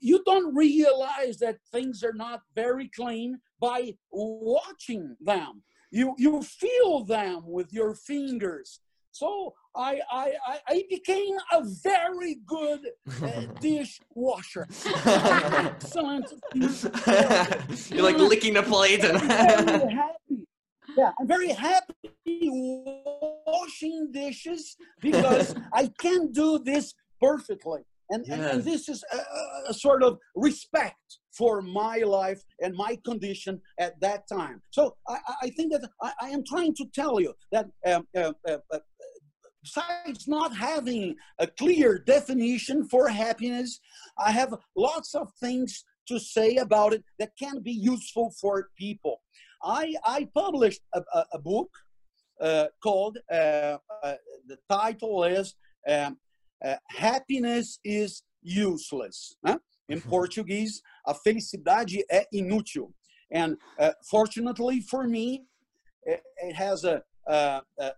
you 0.00 0.22
don't 0.24 0.54
realize 0.54 1.38
that 1.38 1.58
things 1.72 2.02
are 2.02 2.12
not 2.12 2.42
very 2.54 2.88
clean 2.88 3.40
by 3.60 3.94
watching 4.10 5.16
them. 5.20 5.62
You, 5.90 6.14
you 6.18 6.42
feel 6.42 7.04
them 7.04 7.42
with 7.46 7.72
your 7.72 7.94
fingers. 7.94 8.80
So 9.10 9.54
I, 9.76 10.00
I, 10.10 10.32
I 10.66 10.84
became 10.90 11.36
a 11.52 11.62
very 11.62 12.38
good 12.46 12.80
uh, 13.22 13.42
dishwasher. 13.60 14.66
Excellent. 15.06 16.32
You're 16.54 18.02
like 18.02 18.18
licking 18.18 18.54
the 18.54 18.64
plate. 18.64 19.04
And 19.04 19.22
yeah, 20.96 21.12
I'm 21.18 21.26
very 21.26 21.48
happy 21.48 22.48
washing 23.46 24.10
dishes 24.12 24.76
because 25.00 25.54
I 25.72 25.90
can 25.98 26.32
do 26.32 26.58
this 26.58 26.94
perfectly. 27.20 27.82
And, 28.10 28.26
and, 28.26 28.42
and, 28.42 28.64
this 28.64 28.88
is 28.88 29.02
a, 29.12 29.70
a, 29.70 29.74
sort 29.74 30.02
of 30.02 30.18
respect 30.34 31.18
for 31.32 31.62
my 31.62 31.98
life 31.98 32.42
and 32.60 32.74
my 32.74 32.98
condition 33.04 33.60
at 33.78 33.98
that 34.00 34.28
time. 34.28 34.60
So 34.70 34.96
I, 35.08 35.18
I 35.42 35.50
think 35.50 35.72
that 35.72 35.88
I, 36.02 36.12
I, 36.20 36.28
am 36.28 36.44
trying 36.44 36.74
to 36.74 36.84
tell 36.94 37.18
you 37.18 37.32
that 37.50 37.66
um, 37.86 38.06
uh, 38.16 38.32
uh, 38.46 38.58
uh, 38.72 38.78
besides 39.62 40.28
not 40.28 40.54
having 40.54 41.16
a 41.38 41.46
clear 41.46 41.98
definition 41.98 42.86
for 42.88 43.08
happiness, 43.08 43.80
I 44.18 44.30
have 44.32 44.54
lots 44.76 45.14
of 45.14 45.32
things 45.40 45.84
to 46.08 46.18
say 46.18 46.56
about 46.56 46.92
it 46.92 47.02
that 47.18 47.30
can 47.38 47.60
be 47.60 47.72
useful 47.72 48.34
for 48.40 48.68
people. 48.78 49.22
I, 49.62 49.94
I 50.04 50.28
published 50.34 50.82
a, 50.92 51.00
a, 51.14 51.24
a 51.32 51.38
book 51.38 51.70
uh, 52.40 52.66
called, 52.82 53.18
uh, 53.32 53.78
uh, 54.02 54.14
the 54.46 54.58
title 54.68 55.24
is 55.24 55.54
um, 55.88 56.18
uh, 56.64 56.76
Happiness 56.88 57.78
is 57.84 58.22
Useless. 58.42 59.36
In 59.88 60.00
Portuguese, 60.00 60.80
a 61.06 61.14
felicidade 61.14 62.04
é 62.10 62.24
inútil. 62.32 62.92
And 63.30 63.56
uh, 63.78 63.92
fortunately 64.10 64.80
for 64.80 65.06
me, 65.06 65.44
it, 66.04 66.22
it 66.42 66.54
has 66.54 66.84
a, 66.84 67.02
a, 67.26 67.62
a, 67.78 67.92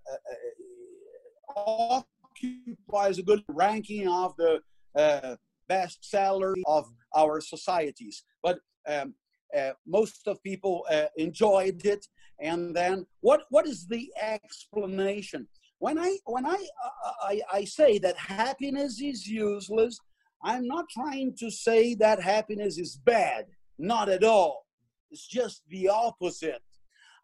occupies 1.57 3.19
a 3.19 3.23
good 3.23 3.43
ranking 3.49 4.09
of 4.09 4.35
the 4.37 4.61
uh, 4.97 5.37
bestseller 5.71 6.55
of 6.67 6.87
our 7.15 7.41
societies. 7.41 8.25
But 8.43 8.59
um, 8.89 9.15
uh, 9.57 9.73
most 9.87 10.27
of 10.27 10.43
people 10.43 10.85
uh, 10.91 11.07
enjoyed 11.17 11.85
it. 11.85 12.07
And 12.41 12.75
then 12.75 13.07
what, 13.21 13.45
what 13.51 13.67
is 13.67 13.87
the 13.87 14.13
explanation? 14.21 15.49
When 15.79 15.99
I, 15.99 16.17
when 16.25 16.47
I, 16.47 16.57
uh, 16.85 17.11
I, 17.23 17.41
I 17.53 17.65
say 17.65 17.99
that 17.99 18.17
happiness 18.17 19.01
is 19.01 19.27
useless, 19.27 19.99
I'm 20.43 20.67
not 20.67 20.87
trying 20.91 21.35
to 21.39 21.51
say 21.51 21.95
that 21.97 22.23
happiness 22.23 22.79
is 22.79 22.99
bad. 23.05 23.47
Not 23.79 24.09
at 24.09 24.25
all. 24.25 24.67
It's 25.11 25.27
just 25.27 25.63
the 25.69 25.89
opposite. 25.89 26.63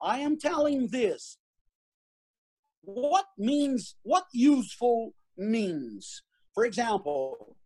I 0.02 0.18
am 0.18 0.38
telling 0.38 0.88
this. 0.88 1.38
What 2.82 3.26
means, 3.38 3.94
what 4.02 4.25
useful 4.32 5.14
means? 5.38 6.23
For 6.52 6.64
example, 6.64 7.56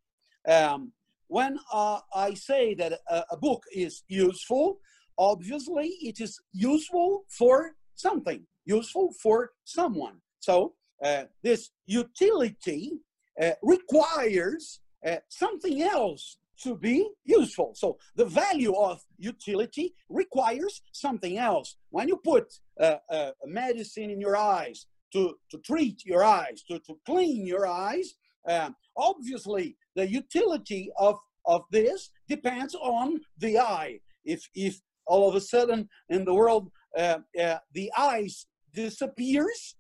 um, 0.47 0.93
when 1.29 1.59
uh, 1.73 2.01
I 2.15 2.35
say 2.35 2.75
that 2.75 3.01
a, 3.09 3.25
a, 3.31 3.37
book 3.37 3.63
is 3.73 4.05
useful, 4.09 4.79
obviously 5.19 5.89
it 6.03 6.21
is 6.21 6.39
useful 6.53 7.25
for 7.31 7.73
something, 7.95 8.47
useful 8.65 9.13
for 9.23 9.51
someone. 9.65 10.21
So 10.47 10.75
uh, 11.03 11.25
this 11.43 11.71
utility 11.87 13.01
uh, 13.43 13.55
requires 13.63 14.81
uh, 15.05 15.17
something 15.29 15.83
else 15.83 16.39
to 16.63 16.77
be 16.77 17.11
useful. 17.25 17.73
So 17.75 17.99
the 18.15 18.27
value 18.27 18.75
of 18.75 19.01
utility 19.19 19.95
requires 20.09 20.83
something 20.93 21.37
else. 21.37 21.77
When 21.91 22.07
you 22.07 22.19
put 22.33 22.47
uh, 22.81 22.99
uh, 23.11 23.33
medicine 23.45 24.09
in 24.09 24.21
your 24.21 24.37
eyes 24.37 24.87
to, 25.15 25.35
to 25.51 25.59
treat 25.71 26.05
your 26.05 26.23
eyes, 26.23 26.63
to, 26.69 26.79
to 26.87 26.95
clean 27.05 27.45
your 27.45 27.67
eyes, 27.67 28.15
um, 28.49 28.77
obviously 28.97 29.77
the 29.97 30.07
utility 30.07 30.93
of, 30.97 31.17
of 31.45 31.63
this 31.73 32.11
depends 32.29 32.77
on 32.77 33.21
the 33.37 33.59
eye. 33.59 33.99
If, 34.25 34.49
if 34.55 34.81
all 35.07 35.29
of 35.29 35.35
a 35.35 35.41
sudden 35.41 35.89
in 36.09 36.25
the 36.25 36.35
world 36.35 36.71
uh, 36.97 37.19
the 37.35 37.91
eyes 37.99 38.47
disappears, 38.73 39.75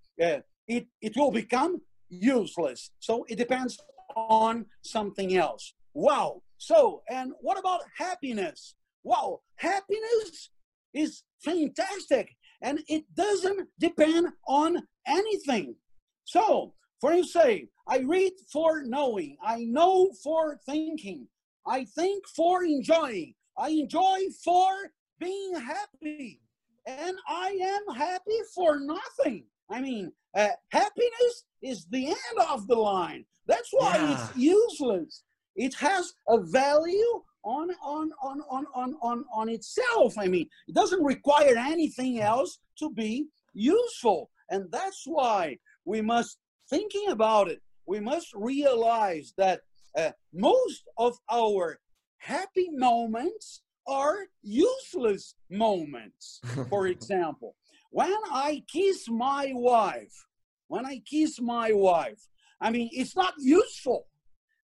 it, 0.68 0.86
it 1.00 1.16
will 1.16 1.30
become 1.30 1.80
useless. 2.08 2.90
So 3.00 3.24
it 3.28 3.36
depends 3.36 3.78
on 4.14 4.66
something 4.82 5.36
else. 5.36 5.74
Wow. 5.94 6.42
So, 6.58 7.02
and 7.08 7.32
what 7.40 7.58
about 7.58 7.80
happiness? 7.98 8.74
Wow, 9.04 9.40
happiness 9.56 10.50
is 10.94 11.22
fantastic 11.44 12.30
and 12.62 12.80
it 12.88 13.04
doesn't 13.14 13.68
depend 13.78 14.28
on 14.48 14.82
anything. 15.06 15.76
So, 16.24 16.74
for 17.00 17.12
you 17.12 17.24
say, 17.24 17.68
I 17.88 17.98
read 17.98 18.32
for 18.52 18.82
knowing, 18.82 19.36
I 19.44 19.64
know 19.64 20.10
for 20.24 20.58
thinking, 20.66 21.28
I 21.66 21.84
think 21.84 22.24
for 22.34 22.64
enjoying, 22.64 23.34
I 23.58 23.68
enjoy 23.68 24.18
for 24.44 24.72
being 25.20 25.54
happy, 25.54 26.40
and 26.86 27.16
I 27.28 27.58
am 27.62 27.94
happy 27.94 28.38
for 28.54 28.80
nothing. 28.80 29.44
I 29.70 29.80
mean, 29.80 30.12
uh, 30.36 30.48
happiness 30.70 31.44
is 31.62 31.86
the 31.90 32.08
end 32.08 32.48
of 32.50 32.66
the 32.68 32.76
line. 32.76 33.24
That's 33.46 33.70
why 33.72 33.96
yeah. 33.96 34.12
it's 34.12 34.36
useless. 34.36 35.22
It 35.56 35.74
has 35.74 36.12
a 36.28 36.38
value 36.40 37.22
on, 37.42 37.70
on, 37.82 38.10
on, 38.22 38.42
on, 38.50 38.66
on, 38.74 38.94
on, 39.00 39.24
on 39.32 39.48
itself. 39.48 40.18
I 40.18 40.26
mean, 40.26 40.48
it 40.68 40.74
doesn't 40.74 41.02
require 41.02 41.56
anything 41.56 42.20
else 42.20 42.58
to 42.80 42.90
be 42.90 43.26
useful. 43.54 44.30
And 44.50 44.66
that's 44.70 45.04
why 45.06 45.58
we 45.84 46.02
must, 46.02 46.38
thinking 46.68 47.08
about 47.08 47.48
it, 47.48 47.62
we 47.86 48.00
must 48.00 48.28
realize 48.34 49.32
that 49.38 49.60
uh, 49.96 50.10
most 50.34 50.82
of 50.98 51.16
our 51.30 51.78
happy 52.18 52.68
moments 52.72 53.62
are 53.86 54.26
useless 54.42 55.34
moments. 55.48 56.40
For 56.68 56.88
example, 56.88 57.54
when 57.90 58.14
I 58.30 58.62
kiss 58.70 59.08
my 59.08 59.52
wife, 59.54 60.25
when 60.68 60.86
I 60.86 61.00
kiss 61.08 61.40
my 61.40 61.72
wife, 61.72 62.28
I 62.60 62.70
mean, 62.70 62.90
it's 62.92 63.16
not 63.16 63.34
useful. 63.38 64.06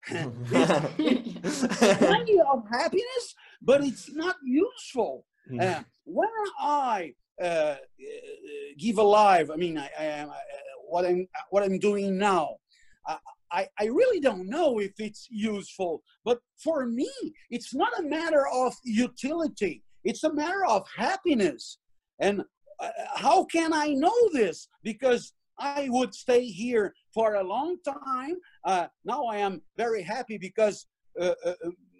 it's, 0.08 1.66
plenty 1.98 2.40
of 2.40 2.64
happiness, 2.68 3.34
but 3.60 3.84
it's 3.84 4.12
not 4.12 4.36
useful. 4.44 5.24
Hmm. 5.48 5.60
Uh, 5.60 5.82
when 6.04 6.28
I 6.58 7.14
uh, 7.40 7.76
give 8.78 8.98
a 8.98 9.02
live, 9.02 9.50
I 9.50 9.56
mean, 9.56 9.78
I, 9.78 9.90
I, 9.98 10.04
I, 10.22 10.40
what 10.88 11.06
I'm 11.06 11.28
what 11.50 11.62
I'm 11.62 11.78
doing 11.78 12.18
now, 12.18 12.56
I, 13.52 13.68
I 13.78 13.84
really 13.84 14.18
don't 14.18 14.48
know 14.48 14.78
if 14.78 14.98
it's 14.98 15.28
useful, 15.30 16.02
but 16.24 16.40
for 16.56 16.86
me, 16.86 17.10
it's 17.50 17.74
not 17.74 17.98
a 17.98 18.02
matter 18.02 18.46
of 18.48 18.74
utility. 18.82 19.84
It's 20.04 20.24
a 20.24 20.32
matter 20.32 20.64
of 20.64 20.86
happiness. 20.96 21.78
And 22.18 22.42
uh, 22.80 22.88
how 23.14 23.44
can 23.44 23.72
I 23.72 23.88
know 23.88 24.16
this? 24.32 24.68
Because 24.82 25.34
I 25.58 25.88
would 25.90 26.14
stay 26.14 26.44
here 26.44 26.94
for 27.12 27.34
a 27.34 27.42
long 27.42 27.76
time. 27.84 28.36
Uh, 28.64 28.86
now 29.04 29.24
I 29.24 29.38
am 29.38 29.62
very 29.76 30.02
happy 30.02 30.38
because 30.38 30.86
uh, 31.20 31.34
uh, 31.44 31.54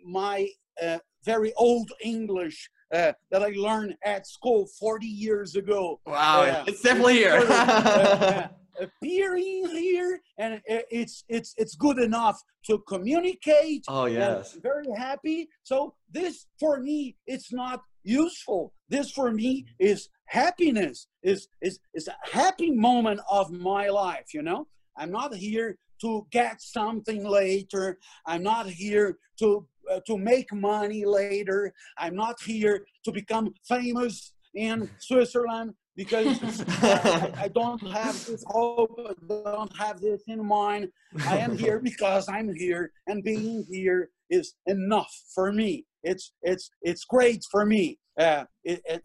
my 0.04 0.48
uh, 0.82 0.98
very 1.24 1.52
old 1.54 1.90
English 2.02 2.70
uh, 2.92 3.12
that 3.30 3.42
I 3.42 3.52
learned 3.56 3.96
at 4.04 4.26
school 4.26 4.66
40 4.78 5.06
years 5.06 5.56
ago. 5.56 6.00
Wow, 6.06 6.64
it's 6.66 6.82
definitely 6.82 7.14
here. 7.14 8.50
appearing 8.80 9.68
here 9.70 10.20
and 10.38 10.60
it's 10.66 11.24
it's 11.28 11.54
it's 11.56 11.74
good 11.74 11.98
enough 11.98 12.40
to 12.64 12.78
communicate 12.88 13.84
oh 13.88 14.06
yes 14.06 14.56
very 14.62 14.90
happy 14.96 15.46
so 15.62 15.94
this 16.10 16.46
for 16.58 16.80
me 16.80 17.14
it's 17.26 17.52
not 17.52 17.82
useful 18.02 18.72
this 18.88 19.10
for 19.10 19.30
me 19.30 19.66
is 19.78 20.08
happiness 20.32 21.08
is 21.22 21.48
is 21.60 21.78
is 21.92 22.08
a 22.08 22.16
happy 22.32 22.70
moment 22.70 23.20
of 23.30 23.52
my 23.52 23.88
life 23.90 24.32
you 24.32 24.40
know 24.40 24.66
i'm 24.96 25.12
not 25.12 25.34
here 25.34 25.76
to 26.00 26.26
get 26.30 26.60
something 26.60 27.22
later 27.28 27.98
i'm 28.26 28.42
not 28.42 28.66
here 28.66 29.18
to 29.38 29.66
uh, 29.92 30.00
to 30.06 30.16
make 30.16 30.50
money 30.54 31.04
later 31.04 31.72
i'm 31.98 32.16
not 32.16 32.40
here 32.40 32.86
to 33.04 33.12
become 33.12 33.52
famous 33.68 34.32
in 34.54 34.88
switzerland 34.98 35.74
because 35.96 36.64
I, 36.82 37.32
I, 37.36 37.48
don't 37.48 37.86
have 37.88 38.14
this 38.24 38.42
hope, 38.46 38.98
I 38.98 39.12
don't 39.28 39.76
have 39.76 40.00
this 40.00 40.22
in 40.26 40.42
mind. 40.42 40.88
I 41.26 41.36
am 41.36 41.54
here 41.54 41.80
because 41.90 42.30
I'm 42.30 42.54
here, 42.54 42.92
and 43.08 43.22
being 43.22 43.66
here 43.70 44.08
is 44.30 44.54
enough 44.66 45.12
for 45.34 45.52
me. 45.52 45.84
It's 46.02 46.32
it's 46.40 46.70
it's 46.80 47.04
great 47.04 47.44
for 47.50 47.66
me. 47.66 47.98
Uh, 48.18 48.44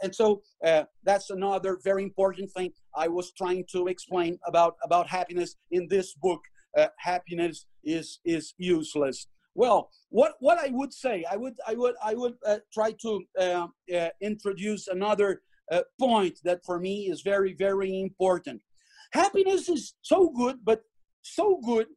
and, 0.02 0.14
so 0.14 0.42
uh, 0.66 0.84
that's 1.04 1.30
another 1.30 1.80
very 1.84 2.04
important 2.04 2.52
thing 2.52 2.72
I 2.96 3.08
was 3.08 3.32
trying 3.38 3.66
to 3.72 3.88
explain 3.88 4.38
about 4.46 4.76
about 4.84 5.08
happiness 5.08 5.56
in 5.72 5.88
this 5.90 6.14
book. 6.14 6.42
Uh, 6.78 6.88
happiness 7.00 7.66
is 7.84 8.20
is 8.26 8.54
useless. 8.58 9.28
Well, 9.56 9.90
what 10.10 10.34
what 10.40 10.58
I 10.60 10.70
would 10.72 10.94
say, 10.94 11.24
I 11.32 11.38
would 11.38 11.56
I 11.66 11.74
would 11.76 11.96
I 12.04 12.14
would 12.16 12.36
uh, 12.46 12.58
try 12.74 12.92
to 13.04 13.24
uh, 13.40 13.68
introduce 14.22 14.88
another 14.88 15.42
point 16.00 16.40
that 16.44 16.62
for 16.66 16.80
me 16.80 17.10
is 17.10 17.22
very, 17.22 17.54
very 17.54 18.00
important. 18.00 18.62
Happiness 19.14 19.70
is 19.70 19.94
so 20.02 20.30
good, 20.30 20.58
but 20.64 20.82
so 21.22 21.60
good 21.66 21.88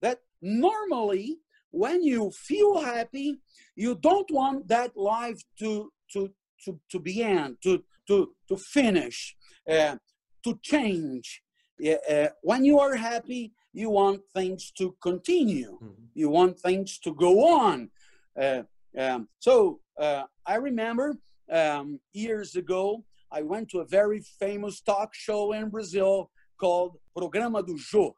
that 0.00 0.18
normally 0.40 1.38
when 1.70 2.02
you 2.02 2.30
feel 2.30 2.80
happy, 2.80 3.40
you 3.76 3.94
don't 3.94 4.30
want 4.30 4.68
that 4.68 4.96
life 4.96 5.40
to, 5.58 5.90
to, 6.12 6.30
to, 6.64 6.78
to 6.90 6.98
be 6.98 7.22
end, 7.22 7.56
to, 7.62 7.82
to, 8.08 8.32
to 8.48 8.56
finish, 8.56 9.36
uh, 9.70 9.96
to 10.44 10.58
change. 10.62 11.42
Uh, 12.10 12.28
when 12.42 12.64
you 12.64 12.78
are 12.78 12.94
happy, 12.94 13.52
you 13.72 13.90
want 13.90 14.20
things 14.34 14.70
to 14.78 14.94
continue. 15.02 15.78
Mm-hmm. 15.82 16.04
You 16.14 16.28
want 16.28 16.58
things 16.60 16.98
to 17.00 17.14
go 17.14 17.48
on. 17.48 17.90
Uh, 18.40 18.62
um, 18.98 19.28
so 19.38 19.80
uh, 19.98 20.24
I 20.46 20.56
remember 20.56 21.16
um, 21.50 21.98
years 22.12 22.56
ago, 22.56 23.04
I 23.30 23.42
went 23.42 23.70
to 23.70 23.78
a 23.80 23.86
very 23.86 24.20
famous 24.38 24.80
talk 24.80 25.14
show 25.14 25.52
in 25.52 25.70
Brazil 25.70 26.30
called 26.60 26.98
Programa 27.16 27.62
do 27.62 27.76
Jô, 27.76 28.12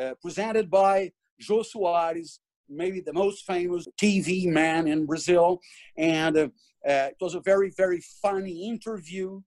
uh, 0.00 0.14
presented 0.20 0.70
by 0.70 1.12
Jô 1.40 1.64
Soares, 1.64 2.38
maybe 2.68 3.00
the 3.00 3.12
most 3.12 3.46
famous 3.46 3.86
TV 4.00 4.46
man 4.46 4.88
in 4.88 5.06
Brazil. 5.06 5.60
And 5.96 6.36
uh, 6.36 6.48
uh, 6.86 7.10
it 7.10 7.16
was 7.20 7.34
a 7.34 7.40
very, 7.40 7.70
very 7.76 8.00
funny 8.22 8.68
interview. 8.68 9.40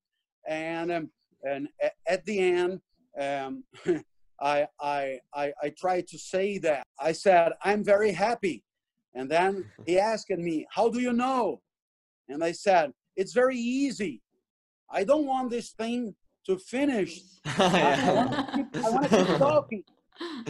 And, 0.48 0.92
um, 0.92 1.10
and 1.44 1.70
at 2.08 2.26
the 2.26 2.40
end, 2.40 2.82
um, 3.20 3.64
I, 4.42 4.68
I, 4.80 5.20
I, 5.34 5.54
I 5.62 5.70
tried 5.78 6.08
to 6.08 6.18
say 6.18 6.58
that. 6.60 6.84
I 7.00 7.12
said, 7.14 7.54
I'm 7.64 7.84
very 7.84 8.12
happy. 8.12 8.64
And 9.14 9.30
then 9.30 9.66
he 9.86 10.00
asked 10.00 10.30
me, 10.30 10.66
How 10.70 10.90
do 10.90 11.00
you 11.00 11.14
know? 11.14 11.62
And 12.28 12.44
I 12.44 12.52
said, 12.52 12.92
It's 13.16 13.34
very 13.34 13.58
easy. 13.58 14.22
I 14.92 15.04
don't 15.04 15.26
want 15.26 15.50
this 15.50 15.72
thing 15.72 16.16
to 16.46 16.58
finish. 16.58 17.22
I, 17.46 18.00
I 18.04 18.90
want 18.90 19.10
to 19.10 19.26
keep, 19.26 19.38
talking. 19.38 19.84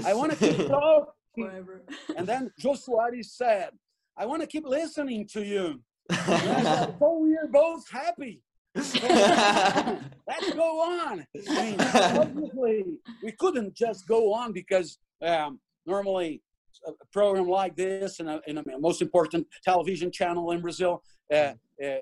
I 0.05 0.13
want 0.13 0.31
to 0.31 0.37
keep 0.37 0.67
talking. 0.67 1.13
Forever. 1.35 1.83
And 2.15 2.25
then 2.25 2.51
Jô 2.59 2.77
Soares 2.77 3.25
said, 3.25 3.71
I 4.17 4.25
want 4.25 4.41
to 4.41 4.47
keep 4.47 4.65
listening 4.65 5.27
to 5.33 5.45
you. 5.45 5.81
So 6.11 7.17
we're 7.19 7.47
both 7.47 7.89
happy. 7.89 8.41
Let's 8.75 10.53
go 10.53 10.81
on. 10.81 11.25
I 11.49 11.63
mean, 11.63 11.79
obviously, 11.79 12.85
we 13.23 13.31
couldn't 13.33 13.75
just 13.75 14.07
go 14.07 14.33
on 14.33 14.51
because 14.51 14.97
um, 15.25 15.59
normally 15.85 16.41
a 16.87 16.91
program 17.11 17.47
like 17.47 17.75
this 17.75 18.19
and 18.19 18.29
a, 18.29 18.41
in 18.47 18.57
a 18.57 18.63
most 18.79 19.01
important 19.01 19.47
television 19.63 20.11
channel 20.11 20.51
in 20.51 20.61
Brazil, 20.61 21.03
uh, 21.33 21.53
uh, 21.83 21.95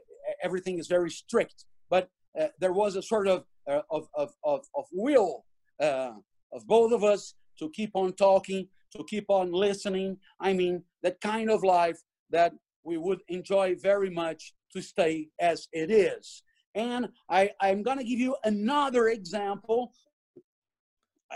everything 0.44 0.78
is 0.78 0.88
very 0.88 1.10
strict. 1.10 1.66
But 1.90 2.10
uh, 2.40 2.48
there 2.60 2.74
was 2.74 2.96
a 2.96 3.02
sort 3.02 3.28
of 3.28 3.46
uh, 3.68 3.82
of, 3.90 4.08
of, 4.14 4.32
of, 4.44 4.66
of 4.76 4.86
will 4.92 5.46
uh, 5.82 6.12
of 6.54 6.68
both 6.68 6.92
of 6.92 7.04
us 7.04 7.34
to 7.60 7.70
keep 7.72 7.92
on 7.96 8.14
talking, 8.14 8.68
to 8.96 9.04
keep 9.10 9.26
on 9.30 9.52
listening. 9.52 10.18
I 10.40 10.54
mean, 10.54 10.84
that 11.04 11.20
kind 11.22 11.50
of 11.50 11.64
life 11.64 12.00
that 12.30 12.54
we 12.88 12.98
would 12.98 13.20
enjoy 13.28 13.76
very 13.76 14.10
much 14.10 14.54
to 14.72 14.82
stay 14.82 15.28
as 15.40 15.68
it 15.74 15.92
is. 15.92 16.42
And 16.74 17.10
I, 17.30 17.52
I'm 17.60 17.84
going 17.84 17.98
to 17.98 18.04
give 18.04 18.20
you 18.20 18.38
another 18.46 19.10
example. 19.10 19.92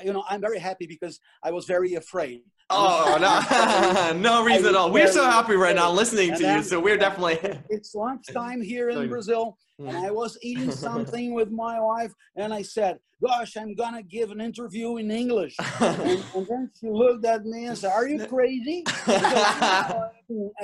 You 0.03 0.13
know, 0.13 0.23
I'm 0.29 0.39
very 0.39 0.59
happy 0.59 0.87
because 0.87 1.19
I 1.43 1.51
was 1.51 1.65
very 1.65 1.95
afraid. 1.95 2.41
Oh 2.71 4.11
no, 4.13 4.13
no 4.19 4.45
reason 4.45 4.67
at 4.67 4.75
all. 4.75 4.91
We're 4.91 5.11
so 5.11 5.25
happy 5.25 5.55
right 5.55 5.75
now 5.75 5.91
listening 5.91 6.35
to 6.35 6.55
you. 6.55 6.63
So 6.63 6.79
we're 6.79 6.97
definitely. 6.97 7.39
It's 7.69 7.93
lunchtime 7.93 8.61
here 8.61 8.89
in 8.89 9.09
Brazil, 9.09 9.57
and 9.79 9.97
I 9.97 10.11
was 10.11 10.37
eating 10.41 10.71
something 10.87 11.33
with 11.33 11.51
my 11.51 11.79
wife, 11.79 12.13
and 12.35 12.53
I 12.53 12.61
said, 12.61 12.99
"Gosh, 13.25 13.57
I'm 13.57 13.75
gonna 13.75 14.03
give 14.03 14.31
an 14.31 14.39
interview 14.41 14.97
in 14.97 15.11
English." 15.11 15.55
and, 15.59 16.23
and, 16.35 16.47
then 16.47 16.71
she 16.79 16.87
looked 16.87 17.25
at 17.25 17.45
me 17.45 17.65
and 17.65 17.77
said, 17.77 17.91
"Are 17.91 18.07
you 18.07 18.25
crazy?" 18.25 18.83
Because, 18.85 19.23
uh, 19.23 20.09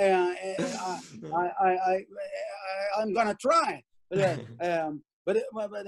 uh, 0.00 0.34
I, 1.34 1.50
I, 1.60 2.04
I, 2.98 3.02
am 3.02 3.12
gonna 3.12 3.34
try, 3.34 3.82
but, 4.10 4.18
uh, 4.60 4.86
um, 4.86 5.02
but, 5.26 5.36
but 5.52 5.86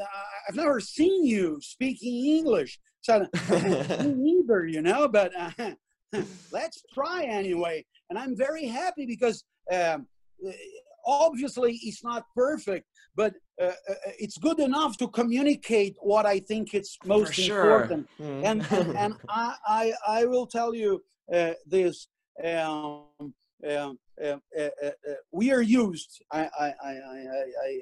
I've 0.49 0.55
never 0.55 0.81
seen 0.81 1.25
you 1.25 1.59
speaking 1.63 2.27
English, 2.39 2.79
so 3.01 3.21
me 3.21 4.15
neither, 4.15 4.67
you 4.67 4.83
know. 4.83 5.09
But 5.09 5.33
let's 6.53 6.83
try 6.93 7.25
anyway. 7.25 7.85
And 8.09 8.19
I'm 8.19 8.37
very 8.37 8.67
happy 8.67 9.07
because 9.07 9.45
um, 9.71 10.07
obviously 11.07 11.79
it's 11.83 12.03
not 12.03 12.25
perfect, 12.35 12.87
but 13.15 13.35
uh, 13.61 13.73
uh, 13.89 13.95
it's 14.19 14.39
good 14.39 14.59
enough 14.59 14.97
to 14.99 15.09
communicate 15.09 15.97
what 16.01 16.27
I 16.27 16.41
think 16.41 16.75
it's 16.75 16.97
most 17.05 17.35
sure. 17.35 17.63
important. 17.63 18.09
Mm. 18.21 18.45
And, 18.45 18.67
and, 18.73 18.97
and 19.03 19.15
I, 19.29 19.55
I, 19.67 19.93
I, 20.09 20.25
will 20.27 20.47
tell 20.47 20.75
you 20.75 21.03
uh, 21.33 21.53
this. 21.67 22.09
Um, 22.43 23.05
um 23.69 23.99
uh, 24.23 24.37
uh, 24.59 24.69
uh, 24.85 24.91
we 25.33 25.51
are 25.53 25.63
used. 25.63 26.23
I, 26.31 26.49
I, 26.59 26.75
I, 26.85 26.91
I, 26.93 27.81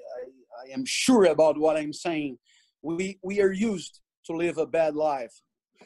I, 0.65 0.73
am 0.73 0.85
sure 0.85 1.25
about 1.25 1.59
what 1.59 1.77
I'm 1.77 1.93
saying. 1.93 2.39
We, 2.83 3.19
we 3.23 3.41
are 3.41 3.53
used 3.53 4.01
to 4.27 4.33
live 4.33 4.59
a 4.59 4.67
bad 4.67 4.95
life 4.95 5.35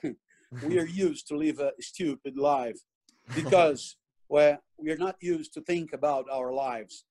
we 0.62 0.78
are 0.78 0.86
used 0.86 1.28
to 1.28 1.36
live 1.36 1.60
a 1.60 1.72
stupid 1.80 2.36
life 2.36 2.78
because 3.34 3.96
well, 4.28 4.58
we're 4.78 4.96
not 4.96 5.16
used 5.20 5.52
to 5.54 5.60
think 5.60 5.92
about 5.92 6.26
our 6.30 6.52
lives. 6.52 7.04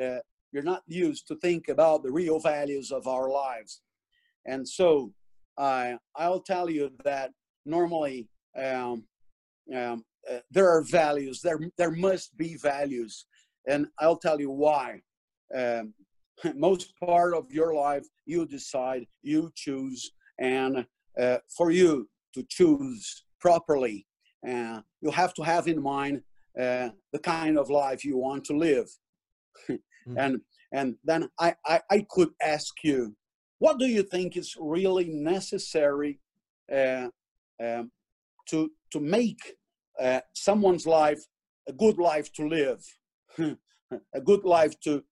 Uh, 0.00 0.18
we're 0.52 0.62
not 0.62 0.82
used 0.86 1.26
to 1.28 1.36
think 1.36 1.68
about 1.68 2.02
the 2.02 2.10
real 2.10 2.38
values 2.38 2.90
of 2.90 3.06
our 3.06 3.28
lives. 3.30 3.80
And 4.46 4.66
so 4.66 5.12
I, 5.58 5.98
I'll 6.16 6.40
tell 6.40 6.70
you 6.70 6.90
that 7.04 7.32
normally 7.66 8.28
um, 8.56 9.04
um, 9.74 10.04
uh, 10.30 10.38
there 10.50 10.68
are 10.68 10.82
values, 10.82 11.40
there, 11.42 11.58
there 11.76 11.90
must 11.90 12.36
be 12.36 12.56
values. 12.56 13.26
And 13.66 13.88
I'll 13.98 14.16
tell 14.16 14.40
you 14.40 14.50
why. 14.50 15.02
Um, 15.54 15.94
most 16.54 16.94
part 17.00 17.34
of 17.34 17.50
your 17.50 17.74
life, 17.74 18.06
you 18.24 18.46
decide, 18.46 19.06
you 19.22 19.50
choose, 19.54 20.12
and 20.38 20.86
uh, 21.20 21.38
for 21.56 21.70
you, 21.70 22.08
to 22.38 22.46
choose 22.48 23.24
properly. 23.40 24.06
Uh, 24.48 24.80
you 25.00 25.10
have 25.10 25.34
to 25.34 25.42
have 25.42 25.66
in 25.68 25.82
mind 25.82 26.22
uh, 26.58 26.88
the 27.12 27.18
kind 27.18 27.58
of 27.58 27.70
life 27.70 28.04
you 28.04 28.16
want 28.16 28.44
to 28.44 28.56
live. 28.56 28.88
mm-hmm. 29.68 30.18
And 30.18 30.40
and 30.72 30.96
then 31.02 31.28
I, 31.40 31.54
I, 31.66 31.80
I, 31.90 32.06
could 32.10 32.28
ask 32.42 32.74
you, 32.84 33.16
what 33.58 33.78
do 33.78 33.86
you 33.86 34.02
think 34.02 34.36
is 34.36 34.54
really 34.60 35.08
necessary 35.08 36.20
uh, 36.70 37.08
um, 37.64 37.90
to 38.50 38.70
to 38.92 39.00
make 39.00 39.40
uh, 40.00 40.20
someone's 40.34 40.86
life 40.86 41.22
a 41.68 41.72
good 41.72 41.98
life 41.98 42.32
to 42.34 42.48
live, 42.48 42.80
a 43.38 44.20
good 44.22 44.44
life 44.44 44.78
to 44.80 45.02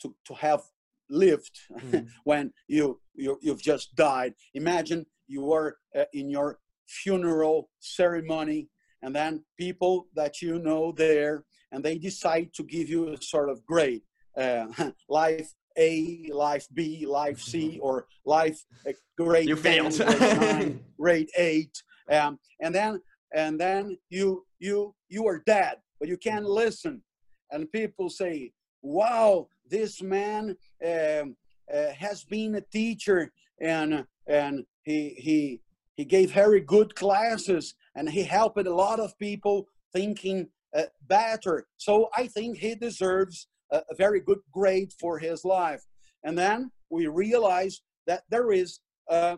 to 0.00 0.14
to 0.26 0.34
have 0.34 0.62
lived 1.10 1.58
mm-hmm. 1.72 2.06
when 2.24 2.52
you, 2.66 3.00
you 3.14 3.38
you've 3.42 3.62
just 3.62 3.94
died. 3.96 4.34
Imagine 4.54 5.06
you 5.26 5.42
were 5.42 5.78
uh, 5.96 6.04
in 6.12 6.30
your 6.30 6.58
funeral 6.88 7.68
ceremony 7.80 8.68
and 9.02 9.14
then 9.14 9.44
people 9.58 10.06
that 10.14 10.42
you 10.42 10.58
know 10.58 10.92
there 10.92 11.44
and 11.72 11.84
they 11.84 11.98
decide 11.98 12.50
to 12.54 12.62
give 12.64 12.88
you 12.88 13.12
a 13.12 13.22
sort 13.22 13.50
of 13.50 13.64
grade 13.64 14.02
uh, 14.36 14.66
life 15.08 15.50
A, 15.76 16.28
life 16.32 16.66
B, 16.72 17.06
life 17.06 17.40
C, 17.40 17.78
or 17.82 18.06
life 18.24 18.58
uh, 18.86 18.92
grade 19.16 19.48
You 19.48 19.56
10, 19.56 19.62
failed. 19.62 19.96
grade 20.18 20.40
nine, 20.40 20.80
grade 21.00 21.30
eight, 21.36 21.82
um, 22.10 22.38
and 22.60 22.74
then 22.74 23.00
and 23.34 23.60
then 23.60 23.98
you 24.08 24.44
you 24.58 24.94
you 25.08 25.26
are 25.26 25.42
dead, 25.46 25.76
but 25.98 26.08
you 26.08 26.16
can't 26.16 26.46
listen, 26.46 27.02
and 27.50 27.70
people 27.70 28.08
say, 28.10 28.52
"Wow, 28.82 29.48
this 29.68 30.02
man 30.02 30.56
um, 30.86 31.36
uh, 31.72 31.90
has 31.98 32.24
been 32.24 32.54
a 32.54 32.60
teacher, 32.60 33.30
and 33.60 34.04
and 34.26 34.64
he 34.84 35.10
he 35.18 35.60
he 35.98 36.04
gave 36.04 36.32
very 36.32 36.60
good 36.60 36.94
classes, 36.94 37.74
and 37.96 38.08
he 38.08 38.22
helped 38.22 38.66
a 38.66 38.74
lot 38.74 39.00
of 39.00 39.18
people 39.18 39.66
thinking 39.92 40.48
uh, 40.74 40.84
better. 41.08 41.66
So 41.76 42.08
I 42.16 42.28
think 42.28 42.58
he 42.58 42.76
deserves 42.76 43.48
a, 43.72 43.78
a 43.90 43.94
very 43.96 44.20
good 44.20 44.38
grade 44.52 44.92
for 45.00 45.18
his 45.18 45.44
life." 45.44 45.82
And 46.24 46.38
then 46.38 46.70
we 46.88 47.08
realize 47.08 47.74
that 48.06 48.22
there 48.30 48.52
is 48.52 48.78
uh, 49.10 49.36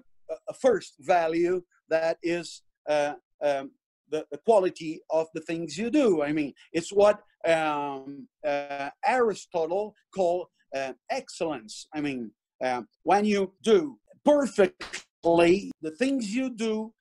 a 0.49 0.55
first 0.55 0.95
value 1.01 1.63
that 1.89 2.19
is 2.23 2.63
uh, 2.89 3.15
um, 3.43 3.71
the, 4.11 4.27
the 4.31 4.39
quality 4.39 5.01
of 5.09 5.29
the 5.35 5.41
things 5.41 5.79
you 5.79 5.89
do. 5.91 6.23
I 6.23 6.33
mean, 6.33 6.53
it's 6.73 6.93
what 6.93 7.21
um, 7.47 8.29
uh, 8.47 8.91
Aristotle 9.07 9.95
called 10.15 10.49
uh, 10.77 10.93
excellence. 11.11 11.87
I 11.95 12.01
mean, 12.03 12.33
um, 12.63 12.87
when 13.03 13.25
you 13.25 13.55
do 13.63 13.99
perfectly 15.23 15.71
the 15.83 15.91
things 15.93 16.35
you 16.35 16.51
do 16.51 16.93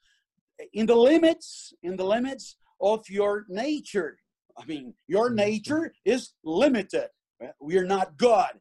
in 0.74 0.86
the 0.86 0.96
limits, 0.96 1.74
in 1.84 1.96
the 1.96 2.04
limits 2.04 2.58
of 2.82 3.08
your 3.10 3.46
nature. 3.50 4.18
I 4.58 4.66
mean, 4.66 4.94
your 5.08 5.30
nature 5.30 5.94
is 6.06 6.34
limited. 6.44 7.08
We 7.62 7.78
are 7.78 7.86
not 7.86 8.18
God. 8.18 8.60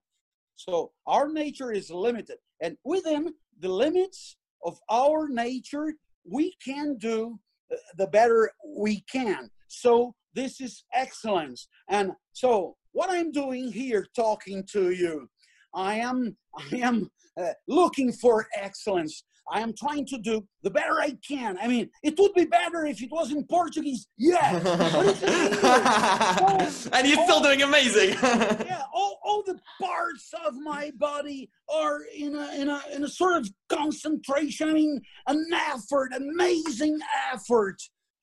So 0.54 0.92
our 1.06 1.28
nature 1.28 1.72
is 1.72 1.90
limited. 1.90 2.38
And 2.60 2.76
within 2.84 3.34
the 3.60 3.68
limits 3.68 4.36
of 4.64 4.78
our 4.90 5.28
nature, 5.28 5.94
we 6.24 6.56
can 6.64 6.96
do 6.98 7.38
uh, 7.72 7.76
the 7.96 8.06
better 8.06 8.50
we 8.64 9.04
can. 9.10 9.50
So 9.68 10.14
this 10.34 10.60
is 10.60 10.84
excellence. 10.94 11.68
And 11.88 12.12
so 12.32 12.76
what 12.92 13.10
I'm 13.10 13.32
doing 13.32 13.72
here 13.72 14.06
talking 14.14 14.64
to 14.72 14.90
you, 14.90 15.28
I 15.74 15.96
am 15.96 16.36
I 16.72 16.76
am 16.76 17.10
uh, 17.40 17.52
looking 17.66 18.12
for 18.12 18.46
excellence. 18.54 19.24
I 19.50 19.60
am 19.60 19.72
trying 19.74 20.06
to 20.06 20.18
do 20.18 20.46
the 20.62 20.70
better 20.70 21.00
I 21.00 21.16
can. 21.26 21.58
I 21.58 21.68
mean, 21.68 21.88
it 22.02 22.18
would 22.18 22.34
be 22.34 22.44
better 22.44 22.84
if 22.86 23.02
it 23.02 23.10
was 23.10 23.32
in 23.32 23.44
Portuguese. 23.44 24.06
It's 24.18 25.22
in 25.22 26.92
and 26.92 27.06
you're 27.08 27.22
still 27.24 27.40
doing 27.40 27.62
amazing. 27.62 28.10
yeah, 28.22 28.82
all, 28.92 29.18
all 29.24 29.42
the 29.44 29.58
parts 29.80 30.32
of 30.46 30.54
my 30.56 30.90
body 30.96 31.50
are 31.72 32.00
in 32.16 32.34
a 32.34 32.52
in 32.60 32.68
a 32.68 32.80
in 32.94 33.04
a 33.04 33.08
sort 33.08 33.36
of 33.36 33.48
concentration. 33.68 34.68
I 34.68 34.72
mean, 34.72 35.00
an 35.26 35.46
effort, 35.52 36.12
amazing 36.14 36.98
effort 37.32 37.80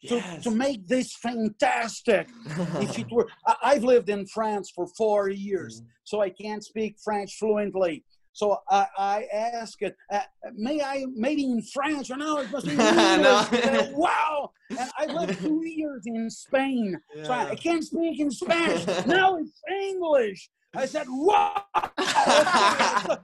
to, 0.08 0.16
Yes. 0.16 0.44
to 0.44 0.52
make 0.52 0.88
this 0.88 1.16
fantastic. 1.16 2.28
if 2.80 3.00
it 3.00 3.08
were, 3.12 3.28
I, 3.48 3.56
I've 3.64 3.84
lived 3.84 4.10
in 4.10 4.26
France 4.28 4.72
for 4.76 4.88
four 4.98 5.30
years, 5.30 5.82
Mm. 5.82 5.86
so 6.04 6.22
I 6.22 6.30
can't 6.30 6.64
speak 6.64 6.98
French 7.04 7.36
fluently. 7.40 8.04
So 8.36 8.58
I, 8.70 8.86
I 8.98 9.66
uh, 10.12 10.20
may 10.56 10.82
I, 10.82 11.06
maybe 11.16 11.46
in 11.46 11.62
France, 11.62 12.12
or 12.12 12.18
now 12.18 12.40
it 12.40 12.52
must 12.52 12.66
be 12.66 12.74
in 12.74 12.78
No. 12.78 13.48
English. 13.54 13.66
Uh, 13.66 13.88
wow. 13.94 14.52
And 14.78 14.90
I 14.98 15.06
lived 15.06 15.40
two 15.40 15.62
years 15.66 16.04
in 16.06 16.30
Spain, 16.30 16.98
so 17.24 17.32
I, 17.32 17.52
I 17.52 17.56
can't 17.56 17.82
speak 17.82 18.20
in 18.20 18.30
Spanish. 18.30 18.86
now 19.06 19.38
it's 19.38 19.62
English. 19.82 20.50
I 20.76 20.86
said, 20.86 21.08
wow. 21.08 21.64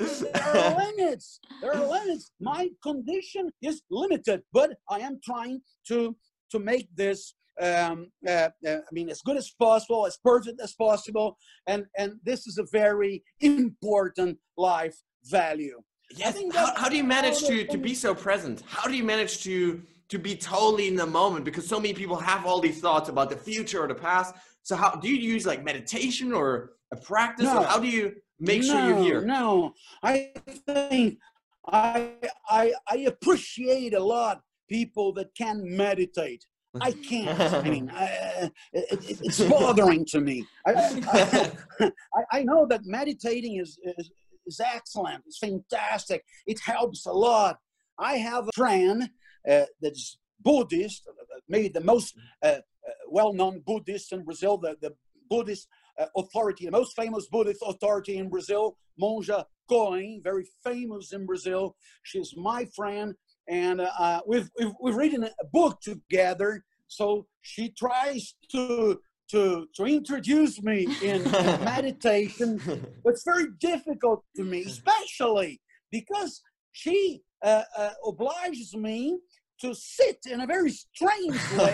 There 0.00 0.56
are 0.56 0.86
limits. 0.86 1.38
There 1.60 1.72
are 1.76 1.86
limits. 1.86 2.32
My 2.40 2.70
condition 2.82 3.52
is 3.62 3.82
limited, 3.90 4.42
but 4.52 4.70
I 4.90 4.98
am 5.00 5.20
trying 5.24 5.60
to 5.88 6.16
to 6.50 6.58
make 6.58 6.88
this. 6.96 7.34
Um, 7.60 8.10
uh, 8.26 8.50
uh, 8.66 8.76
I 8.76 8.92
mean, 8.92 9.08
as 9.08 9.22
good 9.22 9.36
as 9.36 9.50
possible, 9.58 10.06
as 10.06 10.18
perfect 10.22 10.60
as 10.60 10.74
possible, 10.74 11.38
and 11.66 11.86
and 11.96 12.14
this 12.22 12.46
is 12.46 12.58
a 12.58 12.66
very 12.70 13.22
important 13.40 14.38
life 14.56 14.96
value. 15.24 15.80
Yes. 16.14 16.38
How, 16.54 16.74
how 16.76 16.88
do 16.88 16.96
you 16.96 17.04
manage 17.04 17.40
to, 17.44 17.66
to 17.66 17.78
be 17.78 17.94
so 17.94 18.14
present? 18.14 18.62
How 18.66 18.88
do 18.88 18.96
you 18.96 19.04
manage 19.04 19.42
to 19.44 19.82
to 20.08 20.18
be 20.18 20.36
totally 20.36 20.88
in 20.88 20.96
the 20.96 21.06
moment? 21.06 21.44
Because 21.44 21.66
so 21.66 21.80
many 21.80 21.94
people 21.94 22.16
have 22.16 22.46
all 22.46 22.60
these 22.60 22.80
thoughts 22.80 23.08
about 23.08 23.30
the 23.30 23.36
future 23.36 23.82
or 23.82 23.88
the 23.88 23.94
past. 23.94 24.34
So 24.62 24.76
how 24.76 24.96
do 24.96 25.08
you 25.08 25.16
use 25.16 25.46
like 25.46 25.64
meditation 25.64 26.32
or 26.32 26.72
a 26.92 26.96
practice? 26.96 27.46
No. 27.46 27.58
Or 27.58 27.64
how 27.64 27.78
do 27.78 27.88
you 27.88 28.14
make 28.38 28.62
sure 28.62 28.86
you're 28.86 28.98
here? 28.98 29.20
No, 29.22 29.72
I 30.02 30.32
think 30.66 31.18
I 31.66 32.12
I 32.48 32.74
I 32.88 32.96
appreciate 32.98 33.94
a 33.94 34.02
lot 34.02 34.42
people 34.68 35.12
that 35.14 35.34
can 35.36 35.62
meditate. 35.64 36.44
I 36.80 36.92
can't. 36.92 37.40
I 37.40 37.62
mean, 37.62 37.90
I, 37.94 38.50
it, 38.72 38.84
it, 39.10 39.20
it's 39.22 39.40
bothering 39.44 40.04
to 40.06 40.20
me. 40.20 40.46
I, 40.66 41.52
I, 41.80 42.22
I- 42.32 42.42
know 42.44 42.66
that 42.66 42.82
meditating 42.84 43.56
is, 43.56 43.78
is 43.82 44.10
is 44.46 44.60
excellent. 44.60 45.24
It's 45.26 45.38
fantastic. 45.38 46.24
It 46.46 46.60
helps 46.60 47.06
a 47.06 47.12
lot. 47.12 47.58
I 47.98 48.14
have 48.18 48.46
a 48.46 48.52
friend 48.54 49.10
uh, 49.50 49.64
that's 49.80 50.18
Buddhist, 50.40 51.02
uh, 51.08 51.12
maybe 51.48 51.68
the 51.68 51.80
most 51.80 52.14
uh, 52.42 52.46
uh, 52.46 52.60
well-known 53.10 53.62
Buddhist 53.66 54.12
in 54.12 54.22
Brazil, 54.24 54.56
the, 54.58 54.76
the 54.80 54.94
Buddhist 55.28 55.66
uh, 55.98 56.06
authority, 56.16 56.66
the 56.66 56.70
most 56.70 56.94
famous 56.94 57.26
Buddhist 57.26 57.60
authority 57.66 58.18
in 58.18 58.28
Brazil, 58.28 58.76
Monja 59.00 59.44
Coen, 59.68 60.22
very 60.22 60.46
famous 60.62 61.12
in 61.12 61.26
Brazil. 61.26 61.74
She's 62.04 62.32
my 62.36 62.66
friend, 62.76 63.14
and 63.48 63.80
uh, 63.80 64.20
we've, 64.26 64.48
we've 64.58 64.72
we've 64.80 64.96
written 64.96 65.24
a 65.24 65.46
book 65.52 65.80
together. 65.80 66.64
So 66.88 67.26
she 67.42 67.70
tries 67.70 68.34
to 68.52 69.00
to 69.30 69.66
to 69.76 69.84
introduce 69.84 70.62
me 70.62 70.88
in 71.02 71.24
meditation, 71.64 72.60
but 73.04 73.14
it's 73.14 73.24
very 73.24 73.46
difficult 73.58 74.24
to 74.36 74.44
me, 74.44 74.62
especially 74.62 75.60
because 75.90 76.40
she 76.72 77.22
uh, 77.42 77.62
uh, 77.76 77.90
obliges 78.06 78.74
me 78.74 79.18
to 79.60 79.74
sit 79.74 80.18
in 80.30 80.40
a 80.42 80.46
very 80.46 80.70
strange 80.70 81.34
way. 81.58 81.72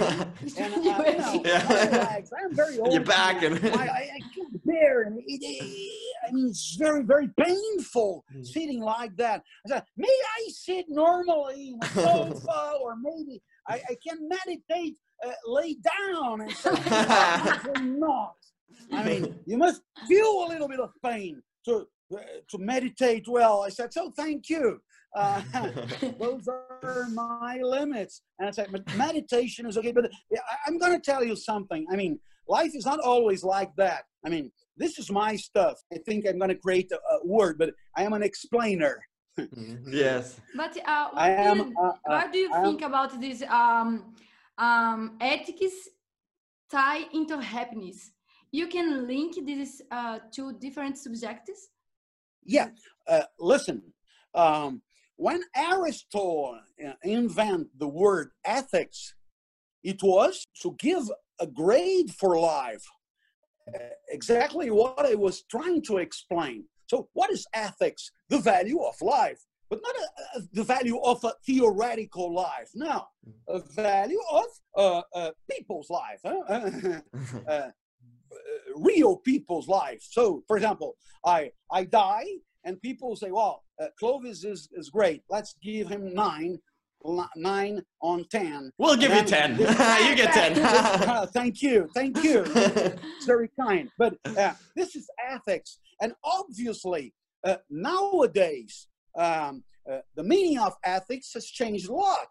And 0.59 0.75
uh, 0.75 0.77
you 0.77 1.18
know, 1.18 1.42
Yeah. 1.45 1.66
my 1.68 1.99
legs, 1.99 2.31
I'm 2.38 2.55
very 2.55 2.79
old. 2.79 2.92
Your 2.92 3.05
back 3.05 3.42
and- 3.42 3.59
I, 3.64 3.85
I, 3.87 4.11
I 4.16 4.21
can't 4.35 4.64
bear 4.64 5.03
it. 5.03 5.12
It- 5.27 5.42
it- 5.42 5.92
I 6.29 6.31
mean, 6.31 6.47
it's 6.47 6.77
very, 6.77 7.03
very 7.03 7.29
painful 7.37 8.25
Mm. 8.33 8.47
sitting 8.47 8.81
like 8.81 9.16
that. 9.16 9.42
I 9.66 9.68
said, 9.71 9.83
may 9.97 10.07
I 10.38 10.49
sit 10.53 10.87
normally 10.88 11.71
in 11.71 11.79
a 11.83 11.87
sofa, 11.88 12.75
or 12.81 12.95
maybe 12.97 13.42
I, 13.68 13.75
I 13.90 13.97
can 14.07 14.29
meditate, 14.29 14.97
uh, 15.27 15.33
lay 15.47 15.75
down, 15.75 16.42
and 16.42 16.53
so 16.53 16.71
not. 17.83 18.37
I 18.92 19.03
mean, 19.03 19.35
you 19.47 19.57
must 19.59 19.83
feel 20.09 20.47
a 20.47 20.49
little 20.49 20.68
bit 20.68 20.81
of 20.81 20.90
pain 21.05 21.42
to 21.64 21.87
uh, 22.14 22.18
to 22.51 22.59
meditate 22.59 23.27
well. 23.27 23.62
I 23.62 23.68
said, 23.71 23.92
so 23.92 24.11
thank 24.11 24.49
you. 24.49 24.81
Uh, 25.14 25.42
those 26.18 26.48
are 26.48 27.07
my 27.12 27.59
limits. 27.62 28.22
And 28.38 28.48
I 28.48 28.51
said, 28.53 28.68
meditation 28.96 29.66
is 29.66 29.77
okay, 29.79 29.92
but 29.92 30.07
I- 30.07 30.40
I'm 30.66 30.79
going 30.79 30.92
to 30.92 31.01
tell 31.01 31.22
you 31.25 31.37
something. 31.37 31.87
I 31.92 31.96
mean, 31.96 32.18
life 32.48 32.72
is 32.75 32.87
not 32.87 33.01
always 33.01 33.44
like 33.44 33.75
that. 33.77 34.05
I 34.25 34.29
mean, 34.31 34.51
this 34.77 34.98
is 34.98 35.11
my 35.11 35.37
stuff. 35.37 35.77
I 35.92 35.98
think 36.07 36.27
I'm 36.27 36.38
going 36.38 36.48
to 36.48 36.55
create 36.57 36.90
a, 36.92 36.96
a 37.14 37.27
word, 37.27 37.59
but 37.59 37.70
I 37.96 38.05
am 38.05 38.12
an 38.14 38.22
explainer. 38.22 39.01
yes. 39.87 40.40
But 40.57 40.77
uh, 40.87 41.09
what, 41.12 41.22
I 41.22 41.29
am. 41.31 41.57
do 41.59 41.64
you, 41.64 41.75
Uh, 41.79 41.87
uh, 41.88 41.92
what 42.07 42.33
do 42.33 42.38
you 42.38 42.51
I 42.53 42.59
am- 42.59 42.64
think 42.64 42.83
about 42.83 43.20
this 43.20 43.42
um, 43.48 44.14
um, 44.59 45.16
ethics 45.20 45.88
tie 46.70 47.05
into 47.12 47.38
happiness? 47.40 48.12
You 48.51 48.66
can 48.66 49.07
link 49.07 49.35
these 49.44 49.81
uh, 49.90 50.18
two 50.31 50.53
different 50.59 50.98
subjects. 50.98 51.68
Yeah, 52.44 52.68
uh, 53.09 53.22
listen. 53.38 53.83
Um, 54.35 54.83
when 55.26 55.40
Aristotle 55.54 56.58
uh, 56.85 56.92
invented 57.04 57.68
the 57.78 57.87
word 58.02 58.28
ethics, 58.44 59.14
it 59.85 60.00
was 60.02 60.44
to 60.62 60.74
give 60.78 61.04
a 61.38 61.46
grade 61.46 62.11
for 62.20 62.32
life. 62.40 62.85
Uh, 63.72 63.78
exactly 64.08 64.68
what 64.70 65.06
I 65.12 65.14
was 65.14 65.37
trying 65.54 65.80
to 65.82 65.98
explain. 65.98 66.64
So, 66.90 67.08
what 67.12 67.30
is 67.30 67.46
ethics? 67.54 68.11
The 68.35 68.40
value 68.40 68.80
of 68.90 68.96
life, 69.00 69.40
but 69.70 69.78
not 69.87 69.94
a, 70.04 70.06
a- 70.38 70.42
the 70.58 70.64
value 70.64 70.98
of 71.12 71.22
a 71.24 71.32
theoretical 71.46 72.28
life. 72.35 72.70
No, 72.74 72.96
a 73.48 73.61
value 73.88 74.24
of 74.40 74.46
uh, 74.76 75.02
uh, 75.14 75.30
people's 75.52 75.88
life. 76.00 76.20
huh? 76.24 76.42
uh, 77.48 77.52
uh, 77.56 77.70
real 78.90 79.16
people's 79.30 79.68
life. 79.68 80.02
So, 80.16 80.42
for 80.48 80.56
example, 80.56 80.90
I 81.24 81.52
I 81.70 81.85
die, 81.85 82.26
and 82.64 82.81
people 82.81 83.16
say, 83.16 83.31
"Well, 83.31 83.62
uh, 83.81 83.87
Clovis 83.98 84.44
is 84.44 84.68
is 84.72 84.90
great. 84.90 85.22
Let's 85.29 85.55
give 85.62 85.88
him 85.88 86.14
nine, 86.14 86.59
nine 87.37 87.83
on 88.01 88.25
ten. 88.31 88.70
We'll 88.79 88.96
give 88.96 89.12
you 89.12 89.22
10. 89.22 89.57
this- 89.57 89.70
you 90.09 90.14
get 90.16 90.33
10. 90.55 90.59
uh, 90.64 91.27
thank 91.27 91.62
you, 91.62 91.88
thank 91.94 92.22
you. 92.22 92.44
It's 93.16 93.27
very 93.27 93.51
kind. 93.61 93.88
But 93.98 94.14
uh, 94.25 94.55
this 94.77 94.96
is 94.96 95.09
ethics, 95.31 95.79
and 96.01 96.12
obviously, 96.25 97.12
uh, 97.44 97.57
nowadays, 97.70 98.88
um, 99.16 99.64
uh, 99.90 99.98
the 100.16 100.22
meaning 100.22 100.59
of 100.59 100.75
ethics 100.85 101.33
has 101.35 101.46
changed 101.46 101.88
a 101.88 101.94
lot. 101.94 102.31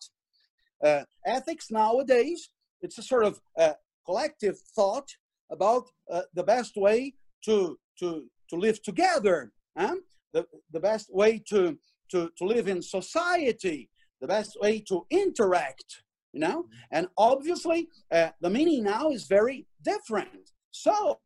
Uh, 0.84 1.04
ethics 1.26 1.70
nowadays, 1.70 2.50
it's 2.82 2.98
a 2.98 3.04
sort 3.04 3.24
of 3.26 3.40
uh, 3.58 3.74
collective 4.06 4.58
thought 4.76 5.10
about 5.52 5.84
uh, 6.12 6.22
the 6.34 6.44
best 6.44 6.74
way 6.76 7.14
to, 7.46 7.78
to, 8.00 8.26
to 8.50 8.56
live 8.56 8.82
together, 8.82 9.52
huh? 9.78 9.96
The, 10.34 10.46
the 10.72 10.80
best 10.80 11.14
way 11.14 11.42
to, 11.50 11.78
to, 12.12 12.30
to 12.38 12.46
live 12.46 12.68
in 12.68 12.82
society, 12.82 13.90
the 14.20 14.28
best 14.28 14.58
way 14.62 14.80
to 14.82 15.06
interact, 15.10 16.04
you 16.34 16.40
know? 16.40 16.66
And 16.92 17.08
obviously, 17.18 17.88
uh, 18.12 18.30
the 18.42 18.50
meaning 18.50 18.84
now 18.84 19.10
is 19.10 19.26
very 19.28 19.68
different. 19.84 20.52
So, 20.72 21.20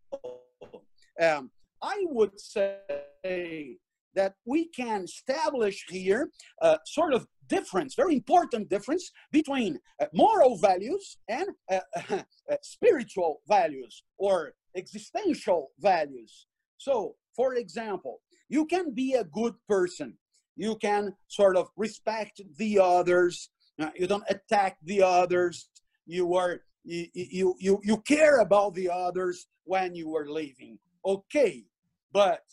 um, 1.22 1.52
I 1.82 2.06
would 2.10 2.40
say 2.40 3.78
that 4.16 4.34
we 4.46 4.68
can 4.70 5.04
establish 5.04 5.86
here 5.90 6.30
a 6.62 6.80
sort 6.86 7.14
of 7.14 7.28
difference, 7.48 7.96
very 7.96 8.16
important 8.16 8.70
difference 8.70 9.12
between 9.32 9.80
uh, 10.02 10.06
moral 10.14 10.58
values 10.58 11.18
and 11.28 11.48
uh, 11.72 11.80
uh, 12.12 12.24
spiritual 12.64 13.42
values 13.48 14.04
or 14.18 14.54
existential 14.76 15.72
values. 15.80 16.48
So, 16.78 17.16
for 17.36 17.56
example, 17.56 18.22
you 18.50 18.66
can 18.66 18.94
be 18.94 19.14
a 19.14 19.24
good 19.24 19.56
person. 19.68 20.18
You 20.56 20.76
can 20.78 21.14
sort 21.28 21.58
of 21.58 21.70
respect 21.76 22.42
the 22.58 22.80
others. 22.80 23.50
Uh, 23.80 23.90
you 23.96 24.08
don't 24.08 24.24
attack 24.30 24.78
the 24.84 25.02
others. 25.02 25.70
You 26.06 26.36
are 26.36 26.62
you, 26.84 27.08
you 27.14 27.56
you 27.60 27.82
you 27.84 27.98
care 28.02 28.40
about 28.40 28.74
the 28.74 28.90
others 28.90 29.48
when 29.64 29.96
you 29.96 30.16
are 30.16 30.30
leaving. 30.30 30.78
Okay, 31.06 31.66
but 32.14 32.44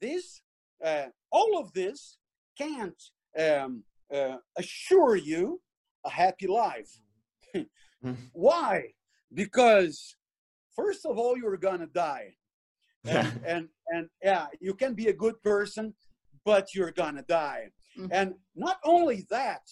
this 0.00 0.40
uh, 0.84 1.06
all 1.30 1.58
of 1.58 1.72
this 1.72 2.18
can't 2.56 3.02
um, 3.38 3.82
uh, 4.14 4.36
assure 4.56 5.16
you 5.16 5.60
a 6.04 6.10
happy 6.10 6.46
life. 6.46 7.00
Hmm. 8.02 8.12
Why? 8.32 8.92
Because 9.34 10.16
first 10.74 11.04
of 11.04 11.18
all, 11.18 11.36
you're 11.36 11.56
gonna 11.56 11.88
die, 11.88 12.36
and, 13.04 13.40
and 13.46 13.68
and 13.88 14.08
yeah, 14.22 14.46
you 14.60 14.74
can 14.74 14.94
be 14.94 15.08
a 15.08 15.12
good 15.12 15.40
person, 15.42 15.94
but 16.44 16.74
you're 16.74 16.90
gonna 16.90 17.24
die. 17.28 17.68
Mm-hmm. 17.98 18.08
And 18.12 18.34
not 18.54 18.78
only 18.84 19.26
that, 19.30 19.62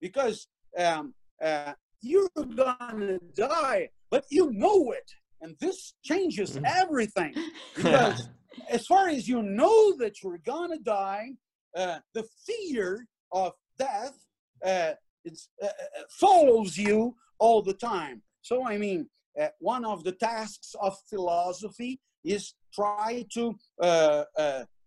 because 0.00 0.48
um, 0.78 1.14
uh, 1.42 1.72
you're 2.00 2.30
gonna 2.34 3.18
die, 3.34 3.90
but 4.10 4.24
you 4.30 4.50
know 4.52 4.92
it, 4.92 5.10
and 5.40 5.56
this 5.60 5.94
changes 6.02 6.52
mm-hmm. 6.52 6.64
everything 6.66 7.34
because 7.76 8.28
as 8.70 8.86
far 8.86 9.08
as 9.08 9.28
you 9.28 9.42
know 9.42 9.96
that 9.98 10.22
you're 10.22 10.40
gonna 10.44 10.78
die, 10.78 11.30
uh, 11.76 11.98
the 12.14 12.26
fear 12.46 13.06
of 13.32 13.52
death 13.78 14.16
uh, 14.64 14.92
uh, 15.26 15.32
uh, 15.62 15.68
follows 16.08 16.78
you 16.78 17.14
all 17.38 17.62
the 17.62 17.74
time. 17.74 18.22
So 18.42 18.66
I 18.66 18.78
mean, 18.78 19.08
uh, 19.40 19.48
one 19.58 19.84
of 19.84 20.04
the 20.04 20.12
tasks 20.12 20.74
of 20.80 20.96
philosophy 21.10 22.00
is 22.24 22.54
try 22.76 23.24
to 23.32 23.54
uh, 23.80 24.24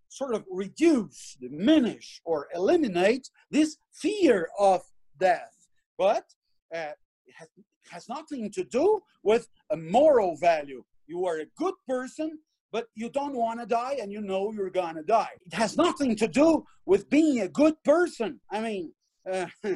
sort 0.09 0.33
of 0.33 0.45
reduce, 0.49 1.37
diminish, 1.41 2.21
or 2.25 2.47
eliminate 2.53 3.29
this 3.51 3.77
fear 3.93 4.49
of 4.57 4.81
death. 5.19 5.67
But 5.97 6.25
it 6.71 6.95
has, 7.35 7.47
has 7.89 8.09
nothing 8.09 8.51
to 8.51 8.63
do 8.63 9.01
with 9.23 9.47
a 9.71 9.77
moral 9.77 10.35
value. 10.37 10.83
You 11.07 11.25
are 11.25 11.39
a 11.39 11.45
good 11.57 11.73
person, 11.87 12.39
but 12.71 12.87
you 12.95 13.09
don't 13.09 13.35
want 13.35 13.59
to 13.59 13.65
die 13.65 13.97
and 14.01 14.11
you 14.11 14.21
know 14.21 14.51
you're 14.51 14.69
going 14.69 14.95
to 14.95 15.03
die. 15.03 15.29
It 15.45 15.53
has 15.53 15.77
nothing 15.77 16.15
to 16.17 16.27
do 16.27 16.63
with 16.85 17.09
being 17.09 17.41
a 17.41 17.47
good 17.47 17.75
person. 17.83 18.39
I 18.51 18.61
mean, 18.61 18.93
uh, 19.31 19.47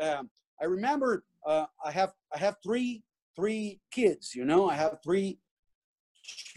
um, 0.00 0.30
I 0.60 0.64
remember 0.64 1.24
uh, 1.46 1.66
I 1.84 1.90
have 1.92 2.12
I 2.34 2.38
have 2.38 2.56
three 2.62 3.02
three 3.36 3.80
kids. 3.90 4.34
You 4.34 4.44
know, 4.44 4.68
I 4.68 4.74
have 4.74 4.98
three 5.04 5.38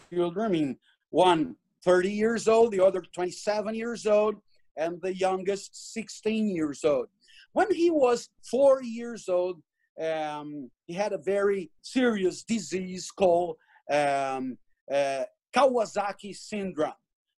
children. 0.10 0.45
I 0.45 0.50
mean, 0.50 0.78
one 1.12 1.56
30 1.84 2.12
years 2.12 2.47
old, 2.47 2.71
the 2.71 2.84
other 2.84 3.02
27 3.02 3.76
years 3.76 4.06
old, 4.06 4.36
and 4.78 5.02
the 5.02 5.13
youngest 5.15 5.93
16 5.93 6.47
years 6.47 6.84
old. 6.84 7.08
When 7.54 7.71
he 7.74 7.89
was 7.89 8.30
four 8.50 8.82
years 8.82 9.28
old, 9.28 9.62
um, 10.02 10.71
he 10.86 10.93
had 10.93 11.13
a 11.13 11.17
very 11.17 11.69
serious 11.82 12.43
disease 12.43 13.12
called 13.12 13.58
um, 13.91 14.58
uh, 14.91 15.24
Kawasaki 15.54 16.36
syndrome. 16.36 16.93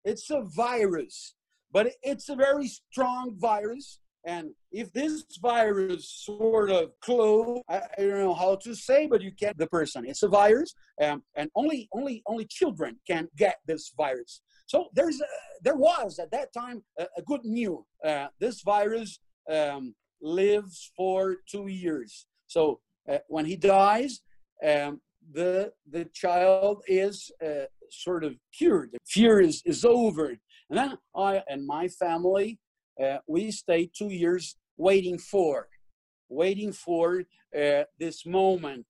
It's 0.05 0.29
a 0.29 0.41
virus, 0.41 1.35
but 1.71 1.93
it's 2.03 2.29
a 2.29 2.35
very 2.35 2.67
strong 2.67 3.35
virus. 3.39 3.99
And 4.25 4.51
if 4.71 4.91
this 4.93 5.25
virus 5.41 6.09
sort 6.23 6.69
of 6.69 6.91
close, 7.01 7.59
I, 7.69 7.81
I, 7.97 8.01
don't 8.01 8.19
know 8.19 8.33
how 8.33 8.55
to 8.63 8.73
say, 8.73 9.05
but 9.05 9.21
you 9.21 9.31
get 9.31 9.57
the 9.57 9.67
person. 9.67 10.05
It's 10.07 10.23
a 10.23 10.29
virus, 10.29 10.73
um, 11.01 11.23
and 11.35 11.49
only 11.55 11.89
only 11.93 12.23
only 12.25 12.45
children 12.45 12.99
can 13.05 13.27
get 13.37 13.57
this 13.67 13.91
virus. 13.97 14.41
So 14.65 14.87
there's 14.93 15.19
a, 15.19 15.25
there 15.61 15.75
was 15.75 16.19
at 16.19 16.31
that 16.31 16.53
time 16.53 16.83
a, 16.97 17.07
a 17.17 17.21
good 17.21 17.43
news. 17.43 17.79
Uh, 18.05 18.27
this 18.39 18.61
virus 18.61 19.19
um, 19.51 19.93
lives 20.21 20.91
for 20.95 21.37
two 21.49 21.67
years. 21.67 22.25
So 22.47 22.79
uh, 23.11 23.17
when 23.27 23.45
he 23.45 23.57
dies, 23.57 24.21
um, 24.65 25.01
the 25.31 25.73
the 25.89 26.05
child 26.13 26.83
is 26.87 27.29
uh, 27.45 27.65
sort 27.89 28.23
of 28.23 28.35
cured. 28.57 28.91
The 28.93 28.99
fear 29.05 29.39
is, 29.39 29.61
is 29.65 29.85
over. 29.85 30.35
And 30.69 30.77
then 30.79 30.97
I 31.15 31.43
and 31.47 31.65
my 31.65 31.87
family, 31.87 32.59
uh, 33.01 33.17
we 33.27 33.51
stayed 33.51 33.91
two 33.95 34.09
years 34.09 34.55
waiting 34.77 35.17
for, 35.17 35.67
waiting 36.29 36.71
for 36.71 37.23
uh, 37.57 37.83
this 37.99 38.25
moment. 38.25 38.85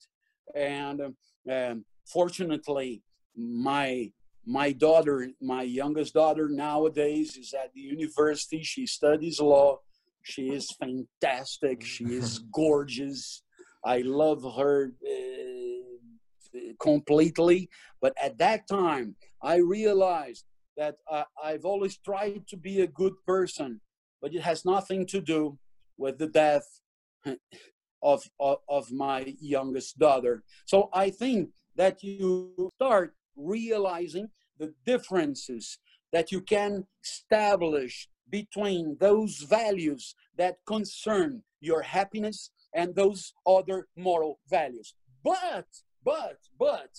And 0.56 1.02
um, 1.02 1.16
um, 1.52 1.86
fortunately, 2.06 3.04
my 3.36 4.12
my 4.46 4.74
daughter, 4.74 5.30
my 5.42 5.62
youngest 5.62 6.14
daughter 6.14 6.50
nowadays 6.50 7.38
is 7.38 7.54
at 7.54 7.74
the 7.74 7.80
university. 7.80 8.62
She 8.62 8.86
studies 8.86 9.40
law. 9.40 9.80
She 10.22 10.50
is 10.50 10.70
fantastic. 10.72 11.82
She 11.82 12.04
is 12.06 12.40
gorgeous. 12.54 13.42
I 13.86 14.00
love 14.00 14.44
her. 14.58 14.92
Uh, 15.02 15.64
completely. 16.80 17.70
But 18.02 18.14
at 18.22 18.38
that 18.40 18.68
time, 18.68 19.16
I 19.42 19.58
realized 19.58 20.46
that 20.78 20.96
uh, 21.10 21.24
I've 21.42 21.66
always 21.66 21.98
tried 21.98 22.48
to 22.48 22.58
be 22.58 22.82
a 22.82 22.88
good 22.88 23.14
person, 23.26 23.80
but 24.24 24.34
it 24.34 24.42
has 24.42 24.66
nothing 24.66 25.06
to 25.08 25.22
do 25.22 25.60
with 25.98 26.18
the 26.18 26.28
death 26.28 26.66
of, 28.02 28.24
of, 28.40 28.58
of 28.68 28.92
my 28.92 29.36
youngest 29.40 30.00
daughter. 30.00 30.44
So 30.66 30.90
I 30.94 31.12
think 31.12 31.50
that 31.76 32.02
you 32.02 32.72
start 32.76 33.14
realizing 33.36 34.30
the 34.58 34.74
differences 34.86 35.78
that 36.14 36.32
you 36.32 36.42
can 36.42 36.88
establish 37.04 38.08
between 38.30 38.98
those 39.00 39.40
values 39.40 40.16
that 40.38 40.56
concern 40.66 41.44
your 41.60 41.82
happiness 41.82 42.50
and 42.74 42.96
those 42.96 43.34
other 43.46 43.88
moral 43.96 44.40
values. 44.50 44.96
But 45.24 45.68
but, 46.06 46.38
but, 46.60 46.90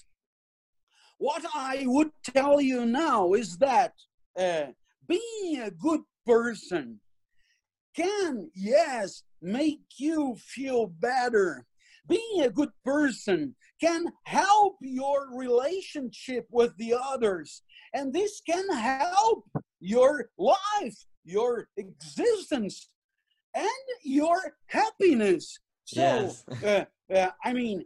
what 1.18 1.44
I 1.54 1.84
would 1.86 2.10
tell 2.24 2.60
you 2.60 2.86
now 2.86 3.34
is 3.34 3.58
that 3.58 3.92
uh, 4.38 4.72
being 5.06 5.60
a 5.60 5.70
good 5.70 6.00
person 6.26 7.00
can, 7.94 8.50
yes, 8.54 9.22
make 9.40 9.80
you 9.98 10.36
feel 10.38 10.86
better. 10.86 11.66
Being 12.08 12.42
a 12.42 12.50
good 12.50 12.70
person 12.84 13.54
can 13.80 14.06
help 14.24 14.76
your 14.80 15.28
relationship 15.34 16.46
with 16.50 16.76
the 16.76 16.94
others. 16.94 17.62
And 17.94 18.12
this 18.12 18.40
can 18.46 18.68
help 18.76 19.44
your 19.80 20.30
life, 20.38 21.06
your 21.24 21.68
existence, 21.76 22.88
and 23.54 23.66
your 24.02 24.54
happiness. 24.66 25.58
So, 25.84 26.00
yes. 26.00 26.44
uh, 26.64 26.84
uh, 27.14 27.30
I 27.44 27.52
mean, 27.52 27.84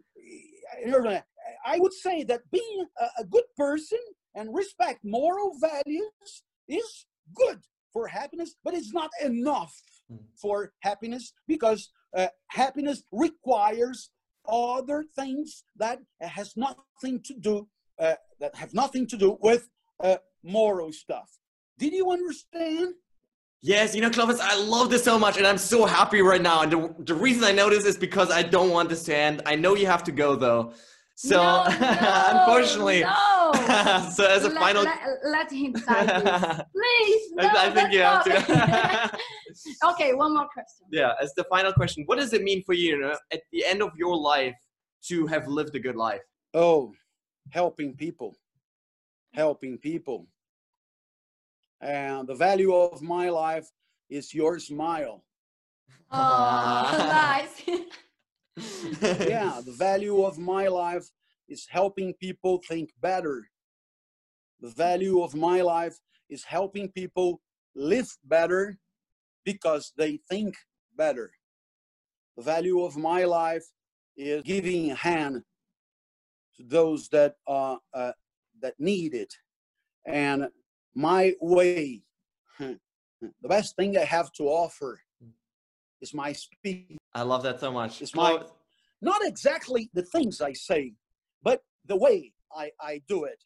I 1.64 1.79
would 1.79 1.92
say 1.92 2.25
that 2.25 2.40
being 2.51 2.87
a, 3.18 3.25
good 3.25 3.44
person 3.57 3.99
and 4.35 4.55
respect 4.55 5.01
moral 5.05 5.57
values 5.61 6.42
is 6.68 7.07
good 7.35 7.61
for 7.92 8.07
happiness, 8.07 8.55
but 8.64 8.75
it's 8.75 8.92
not 8.92 9.11
enough 9.25 9.75
hmm. 10.11 10.16
for 10.35 10.73
happiness 10.81 11.33
because 11.47 11.90
uh, 12.16 12.29
happiness 12.49 13.03
requires 13.12 14.11
other 14.49 15.05
things 15.14 15.64
that 15.77 16.01
has 16.21 16.57
nothing 16.57 17.21
to 17.23 17.35
do 17.35 17.68
uh, 17.99 18.14
that 18.40 18.55
have 18.55 18.73
nothing 18.73 19.07
to 19.07 19.16
do 19.16 19.37
with 19.40 19.68
uh, 20.01 20.16
moral 20.42 20.92
stuff. 20.92 21.29
Did 21.79 21.92
you 21.92 22.11
understand? 22.11 22.94
Yes, 23.61 23.94
you 23.94 24.01
know, 24.01 24.11
Clovis, 24.11 24.38
I 24.40 24.57
love 24.57 24.88
this 24.88 25.03
so 25.03 25.18
much, 25.18 25.37
and 25.37 25.47
I'm 25.47 25.59
so 25.59 25.85
happy 25.85 26.23
right 26.23 26.40
now. 26.40 26.62
And 26.62 26.73
the, 26.73 26.94
the 27.01 27.14
reason 27.14 27.42
I 27.42 27.51
know 27.51 27.68
this 27.68 27.85
is 27.85 27.97
because 27.97 28.31
I 28.31 28.42
don't 28.42 28.71
want 28.71 28.88
this 28.88 29.03
to 29.05 29.16
end. 29.16 29.42
I 29.47 29.57
know 29.57 29.75
you 29.75 29.87
have 29.87 30.05
to 30.05 30.12
go 30.12 30.37
though. 30.37 30.75
So 31.18 31.37
No, 31.37 31.64
no, 31.81 32.24
unfortunately, 32.31 33.00
no. 33.00 33.50
so 34.14 34.24
as 34.24 34.44
a 34.44 34.50
let, 34.50 34.61
final, 34.61 34.85
let, 34.85 35.00
let 35.24 35.50
him 35.50 35.72
type. 35.72 36.07
Please, 36.72 37.22
no, 37.33 37.42
I, 37.42 37.66
I 37.66 37.70
think 37.70 37.92
let's 37.92 37.92
you 37.92 38.02
have 38.02 38.24
not. 38.24 39.12
to. 39.83 39.88
okay, 39.90 40.14
one 40.14 40.35
more 40.35 40.46
question. 40.54 40.87
yeah, 40.92 41.14
as 41.20 41.35
the 41.35 41.42
final 41.50 41.72
question, 41.72 42.04
what 42.07 42.20
does 42.20 42.33
it 42.35 42.44
mean 42.44 42.62
for 42.62 42.72
you, 42.72 42.90
you 42.90 43.00
know, 43.00 43.16
at 43.33 43.40
the 43.50 43.64
end 43.66 43.83
of 43.83 43.90
your 43.96 44.16
life 44.16 44.54
to 45.09 45.26
have 45.26 45.48
lived 45.48 45.74
a 45.74 45.81
good 45.81 45.96
life? 45.96 46.22
Oh, 46.54 46.92
helping 47.50 47.96
people, 47.96 48.37
helping 49.35 49.76
people. 49.76 50.28
And 51.81 52.28
the 52.28 52.37
value 52.37 52.72
of 52.72 53.02
my 53.02 53.28
life 53.28 53.68
is 54.09 54.33
your 54.33 54.61
smile. 54.61 55.24
Oh, 56.12 56.94
nice. 56.96 57.61
Yeah, 59.03 59.61
the 59.64 59.75
value 59.79 60.23
of 60.23 60.38
my 60.38 60.68
life 60.68 61.09
is 61.49 61.66
helping 61.68 62.14
people 62.14 62.61
think 62.68 62.90
better. 63.01 63.49
The 64.61 64.71
value 64.71 65.23
of 65.23 65.35
my 65.35 65.62
life 65.62 65.99
is 66.29 66.44
helping 66.44 66.90
people 66.90 67.40
live 67.75 68.11
better 68.25 68.79
because 69.44 69.92
they 69.97 70.21
think 70.29 70.57
better. 70.97 71.31
The 72.37 72.42
value 72.42 72.83
of 72.83 72.97
my 72.97 73.25
life 73.25 73.64
is 74.16 74.42
giving 74.42 74.90
a 74.90 74.94
hand 74.94 75.42
to 76.57 76.62
those 76.64 77.09
that 77.09 77.37
uh, 77.47 77.77
uh, 77.94 78.12
that 78.61 78.75
need 78.79 79.14
it, 79.14 79.33
and 80.05 80.49
my 80.94 81.35
way, 81.40 82.03
the 82.59 82.79
best 83.49 83.77
thing 83.77 83.97
I 83.97 84.05
have 84.05 84.33
to 84.33 84.44
offer 84.44 85.01
is 86.01 86.12
my 86.12 86.33
speech. 86.33 86.97
I 87.14 87.23
love 87.23 87.42
that 87.42 87.61
so 87.61 87.73
much. 87.73 88.03
It's 88.03 88.14
my- 88.14 88.42
Not 89.01 89.21
exactly 89.25 89.90
the 89.94 90.03
things 90.03 90.40
I 90.40 90.53
say, 90.53 90.94
but 91.42 91.62
the 91.87 91.97
way 91.97 92.33
I, 92.55 92.71
I 92.81 93.03
do 93.09 93.25
it. 93.25 93.42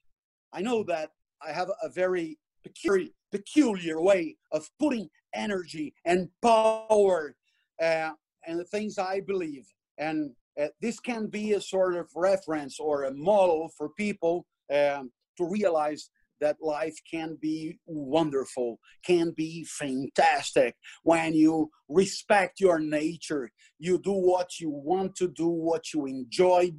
I 0.53 0.63
know 0.63 0.83
that 0.85 1.11
I 1.47 1.53
have 1.53 1.71
a 1.83 1.89
very 1.89 2.39
peculiar, 2.63 3.09
peculiar 3.31 4.01
way 4.01 4.37
of 4.53 4.69
putting 4.79 5.09
energy 5.35 5.95
and 6.05 6.29
power 6.41 7.37
uh, 7.81 8.11
and 8.47 8.59
the 8.59 8.65
things 8.65 8.99
I 8.99 9.21
believe. 9.21 9.67
And 9.99 10.33
uh, 10.61 10.69
this 10.81 11.01
can 11.01 11.27
be 11.27 11.53
a 11.53 11.61
sort 11.61 11.95
of 11.97 12.09
reference 12.15 12.79
or 12.81 13.05
a 13.05 13.15
model 13.15 13.71
for 13.77 13.91
people 13.91 14.47
um, 14.73 15.11
to 15.37 15.45
realize 15.49 16.11
that 16.43 16.57
life 16.61 16.99
can 17.11 17.39
be 17.41 17.79
wonderful, 17.87 18.79
can 19.05 19.31
be 19.31 19.65
fantastic 19.65 20.77
when 21.05 21.33
you 21.33 21.71
respect 21.89 22.61
your 22.61 22.79
nature, 22.79 23.51
you 23.79 23.99
do 23.99 24.13
what 24.13 24.61
you 24.61 24.69
want 24.69 25.17
to 25.17 25.29
do, 25.29 25.49
what 25.49 25.95
you 25.95 26.07
enjoy 26.07 26.71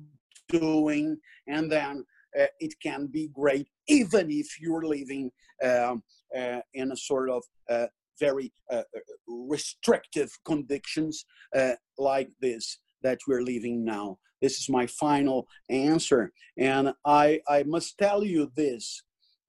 doing, 0.50 1.18
and 1.48 1.72
then 1.72 2.06
uh, 2.40 2.46
it 2.60 2.74
can 2.82 3.08
be 3.08 3.30
great, 3.30 3.68
even 3.88 4.30
if 4.30 4.60
you're 4.60 4.86
living 4.86 5.32
um, 5.64 6.04
uh, 6.38 6.60
in 6.74 6.92
a 6.92 6.98
sort 6.98 7.30
of 7.30 7.44
uh, 7.70 7.88
very 8.20 8.52
uh, 8.72 8.84
restrictive 9.28 10.32
conditions 10.46 11.26
uh, 11.56 11.74
like 11.98 12.30
this 12.42 12.80
that 13.02 13.20
we're 13.28 13.42
living 13.42 13.84
now. 13.84 14.18
This 14.42 14.60
is 14.60 14.70
my 14.70 14.88
final 14.88 15.48
answer, 15.70 16.34
and 16.58 16.94
I 17.06 17.40
I 17.48 17.64
must 17.64 17.98
tell 17.98 18.24
you 18.24 18.52
this: 18.56 19.04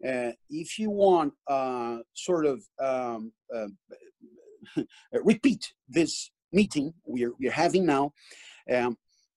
uh, 0.06 0.32
if 0.50 0.78
you 0.78 0.90
want 0.90 1.32
uh, 1.48 1.98
sort 2.14 2.46
of 2.46 2.62
um, 2.80 3.32
uh, 3.54 3.66
repeat 5.12 5.72
this 5.88 6.30
meeting 6.52 6.94
we're 7.04 7.32
we're 7.38 7.50
having 7.50 7.86
now. 7.86 8.12
Um, 8.72 8.96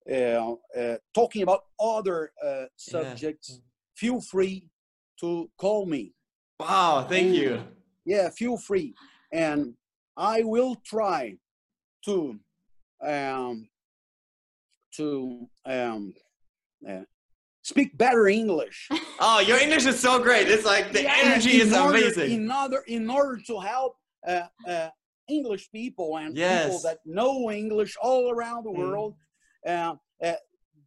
uh, 0.10 0.56
uh, 0.78 0.98
talking 1.14 1.44
about 1.44 1.64
other 1.80 2.32
uh, 2.46 2.66
subjects, 2.78 3.60
feel 3.96 4.22
free 4.22 4.64
to 5.20 5.50
call 5.58 5.86
me. 5.86 6.14
Wow, 6.60 7.06
thank 7.10 7.36
you. 7.36 7.62
Yeah, 8.06 8.30
feel 8.30 8.58
free, 8.58 8.94
and 9.34 9.74
I 10.16 10.44
will 10.44 10.76
try 10.86 11.38
to 12.06 12.40
um, 13.06 13.68
to 14.96 15.50
um, 15.66 16.14
uh, 16.88 17.02
speak 17.68 17.98
better 17.98 18.28
English. 18.28 18.88
Oh, 19.20 19.40
your 19.40 19.58
English 19.58 19.86
is 19.88 20.00
so 20.00 20.14
great. 20.22 20.48
It's 20.48 20.64
like 20.64 20.92
the 20.94 21.02
Yeah. 21.02 21.16
energy 21.26 21.54
is 21.60 21.74
order, 21.74 21.98
amazing. 21.98 22.32
In 22.36 22.52
order, 22.52 22.84
in 22.88 23.10
order 23.10 23.42
to 23.48 23.60
help 23.60 23.94
uh, 24.28 24.44
uh, 24.74 24.90
English 25.28 25.72
people 25.72 26.18
and 26.20 26.36
people 26.36 26.80
that 26.88 27.00
know 27.04 27.50
English 27.64 27.94
all 28.08 28.30
around 28.30 28.62
the 28.66 28.70
Mm. 28.76 28.82
world, 28.84 29.14
uh, 29.66 29.96
uh, 30.24 30.34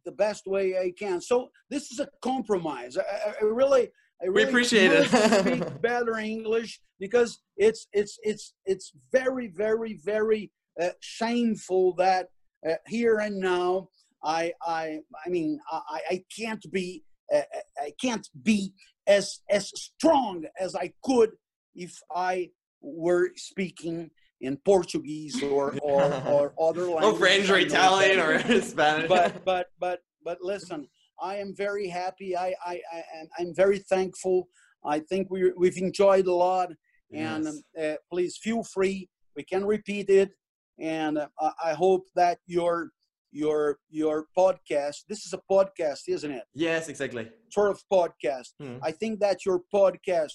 the 0.05 0.13
best 0.25 0.43
way 0.47 0.65
I 0.85 0.91
can. 0.97 1.19
So 1.19 1.35
this 1.69 1.91
is 1.91 1.99
a 1.99 2.07
compromise. 2.21 2.93
I, 2.97 3.01
I- 3.27 3.35
I 3.41 3.45
really, 3.61 3.85
I 4.23 4.25
really 4.27 4.47
appreciate 4.49 4.91
it. 4.99 5.07
speak 5.43 5.63
better 5.81 6.15
English 6.17 6.71
because 7.03 7.31
it's 7.67 7.81
it's 7.99 8.13
it's 8.31 8.45
it's 8.65 8.87
very 9.11 9.47
very 9.65 9.93
very 10.13 10.43
uh, 10.81 10.93
shameful 11.17 11.85
that 12.05 12.23
uh, 12.67 12.79
here 12.87 13.17
and 13.27 13.35
now 13.55 13.89
I 14.23 14.53
I 14.65 14.99
I 15.25 15.29
mean 15.29 15.59
I 15.71 15.99
I 16.11 16.23
can't 16.37 16.63
be 16.71 17.03
uh, 17.33 17.41
I 17.81 17.91
can't 18.01 18.27
be 18.43 18.73
as 19.07 19.39
as 19.49 19.69
strong 19.69 20.45
as 20.59 20.75
I 20.75 20.93
could 21.03 21.31
if 21.75 21.97
I 22.15 22.49
were 22.81 23.31
speaking 23.35 24.11
in 24.41 24.57
Portuguese 24.65 25.41
or 25.43 25.77
or, 25.81 26.03
or 26.25 26.53
other 26.59 26.85
languages. 26.85 27.13
or 27.15 27.19
French 27.19 27.49
or 27.49 27.57
Italian 27.57 28.19
or 28.19 28.61
Spanish. 28.61 29.07
but 29.09 29.43
but 29.45 29.67
but 29.79 29.99
but 30.23 30.37
listen, 30.41 30.87
I 31.21 31.37
am 31.37 31.55
very 31.55 31.87
happy. 31.87 32.35
I 32.37 32.53
I, 32.65 32.81
I 32.93 32.97
am 33.19 33.27
I'm 33.39 33.55
very 33.55 33.79
thankful. 33.79 34.47
I 34.83 34.99
think 34.99 35.29
we 35.29 35.51
we've 35.57 35.77
enjoyed 35.77 36.27
a 36.27 36.33
lot, 36.33 36.69
and 37.13 37.45
Yes. 37.45 37.61
uh, 37.79 37.95
please 38.11 38.37
feel 38.37 38.63
free. 38.63 39.09
We 39.35 39.43
can 39.43 39.63
repeat 39.65 40.09
it, 40.09 40.31
and 40.79 41.17
uh, 41.17 41.27
I, 41.39 41.51
I 41.65 41.73
hope 41.73 42.07
that 42.15 42.39
your 42.47 42.89
your 43.31 43.77
your 43.89 44.25
podcast. 44.37 45.03
This 45.07 45.25
is 45.25 45.33
a 45.33 45.41
podcast, 45.51 46.01
isn't 46.07 46.31
it? 46.31 46.43
yes, 46.53 46.89
exactly. 46.89 47.29
Sort 47.49 47.71
of 47.71 47.81
podcast. 47.91 48.49
Hmm. 48.59 48.77
I 48.83 48.91
think 48.91 49.19
that 49.21 49.45
your 49.45 49.61
podcast. 49.73 50.33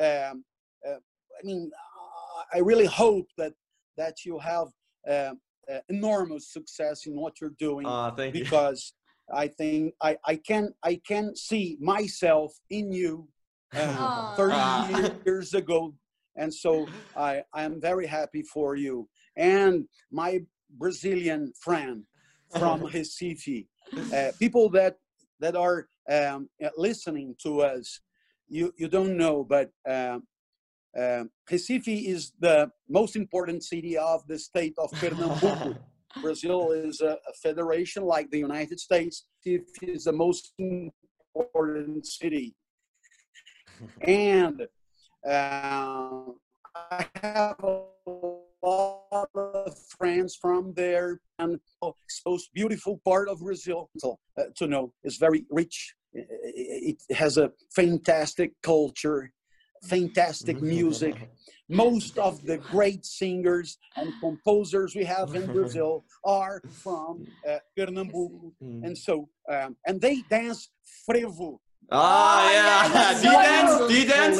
Um, 0.00 0.44
uh, 0.88 0.94
I 1.38 1.42
mean, 1.44 1.70
I 2.54 2.58
really 2.58 2.86
hope 2.86 3.26
that 3.36 3.52
that 3.96 4.24
you 4.24 4.38
have 4.38 4.68
um, 5.08 5.40
uh, 5.72 5.80
enormous 5.88 6.52
success 6.52 7.06
in 7.06 7.14
what 7.20 7.40
you're 7.40 7.56
doing 7.58 7.86
Uh, 7.86 8.10
thank 8.12 8.34
you. 8.34 8.44
because 8.44 8.92
I 9.32 9.48
think 9.48 9.94
I, 10.00 10.16
I 10.24 10.36
can 10.36 10.72
I 10.82 11.00
can 11.06 11.34
see 11.36 11.76
myself 11.80 12.52
in 12.70 12.92
you 12.92 13.28
uh, 13.74 14.34
30 14.36 14.54
Ah. 14.56 15.10
years 15.26 15.52
ago, 15.54 15.94
and 16.36 16.52
so 16.54 16.86
I 17.16 17.42
I 17.52 17.64
am 17.64 17.80
very 17.80 18.06
happy 18.06 18.42
for 18.42 18.76
you 18.76 19.08
and 19.36 19.86
my 20.10 20.40
Brazilian 20.70 21.52
friend 21.60 22.04
from 22.56 22.80
Recife, 22.92 23.66
uh, 24.12 24.32
people 24.38 24.68
that 24.70 24.96
that 25.40 25.56
are 25.56 25.88
um, 26.10 26.48
uh, 26.64 26.68
listening 26.76 27.34
to 27.42 27.62
us. 27.62 28.00
You 28.48 28.72
you 28.76 28.88
don't 28.88 29.16
know, 29.16 29.44
but. 29.44 29.70
Um, 29.88 30.24
um, 30.98 31.30
Recife 31.48 31.86
is 31.86 32.32
the 32.40 32.70
most 32.88 33.14
important 33.14 33.62
city 33.62 33.96
of 33.96 34.26
the 34.26 34.38
state 34.38 34.74
of 34.78 34.90
Pernambuco. 34.92 35.76
Brazil 36.22 36.72
is 36.72 37.00
a, 37.02 37.18
a 37.28 37.32
federation 37.40 38.02
like 38.02 38.30
the 38.30 38.38
United 38.38 38.80
States. 38.80 39.26
Recife 39.46 39.82
is 39.82 40.04
the 40.04 40.12
most 40.12 40.54
important 40.58 42.06
city. 42.06 42.54
And 44.00 44.66
uh, 45.24 46.32
I 46.74 47.06
have 47.22 47.56
a 47.62 47.82
lot 48.66 49.28
of 49.34 49.76
friends 49.98 50.36
from 50.36 50.72
there, 50.74 51.20
and 51.38 51.60
oh, 51.82 51.94
most 52.26 52.52
beautiful 52.54 53.00
part 53.04 53.28
of 53.28 53.40
Brazil 53.40 53.90
uh, 54.04 54.44
to 54.56 54.66
know. 54.66 54.92
It's 55.04 55.16
very 55.16 55.44
rich. 55.50 55.94
It 56.12 57.02
has 57.10 57.36
a 57.38 57.52
fantastic 57.74 58.52
culture, 58.62 59.30
fantastic 59.84 60.60
music 60.62 61.30
most 61.68 62.18
of 62.18 62.42
the 62.44 62.58
great 62.58 63.04
singers 63.04 63.78
and 63.96 64.12
composers 64.20 64.94
we 64.96 65.04
have 65.04 65.34
in 65.34 65.46
Brazil 65.46 66.04
are 66.24 66.62
from 66.82 67.26
uh, 67.48 67.58
Pernambuco, 67.76 68.52
Mm. 68.62 68.84
and 68.86 68.98
so 68.98 69.28
um, 69.50 69.76
and 69.86 70.00
they 70.00 70.22
dance 70.28 70.70
frevo. 71.08 71.58
Oh, 71.90 71.98
Oh, 72.00 72.50
yeah, 72.52 72.82
yeah. 72.82 72.88
that's 72.92 73.22
Do 73.22 73.28
you 73.28 73.34
so 73.34 73.42
dance? 73.42 73.88
Do 73.88 73.94
you 74.00 74.06
dance? 74.06 74.36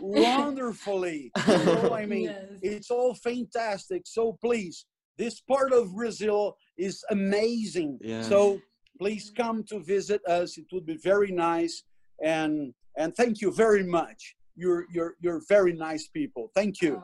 Wonderfully, 0.00 1.30
wonderfully. 1.32 1.32
You 1.48 1.64
know, 1.64 1.94
I 1.94 2.06
mean, 2.12 2.24
Yes. 2.24 2.44
it's 2.62 2.90
all 2.90 3.14
fantastic. 3.14 4.02
So 4.06 4.36
please, 4.40 4.84
this 5.16 5.40
part 5.40 5.72
of 5.72 5.94
Brazil 5.94 6.56
is 6.76 7.04
amazing. 7.10 7.98
Yeah. 8.02 8.22
So 8.22 8.60
please 8.98 9.32
come 9.34 9.64
to 9.70 9.80
visit 9.80 10.20
us. 10.26 10.58
It 10.58 10.66
would 10.72 10.86
be 10.86 10.96
very 10.96 11.30
nice. 11.32 11.82
And 12.22 12.74
and 12.96 13.14
thank 13.16 13.40
you 13.40 13.50
very 13.52 13.82
much. 13.84 14.36
You're 14.56 14.84
you're 14.92 15.14
you're 15.20 15.42
very 15.48 15.72
nice 15.72 16.06
people. 16.08 16.50
Thank 16.54 16.80
you. 16.82 17.00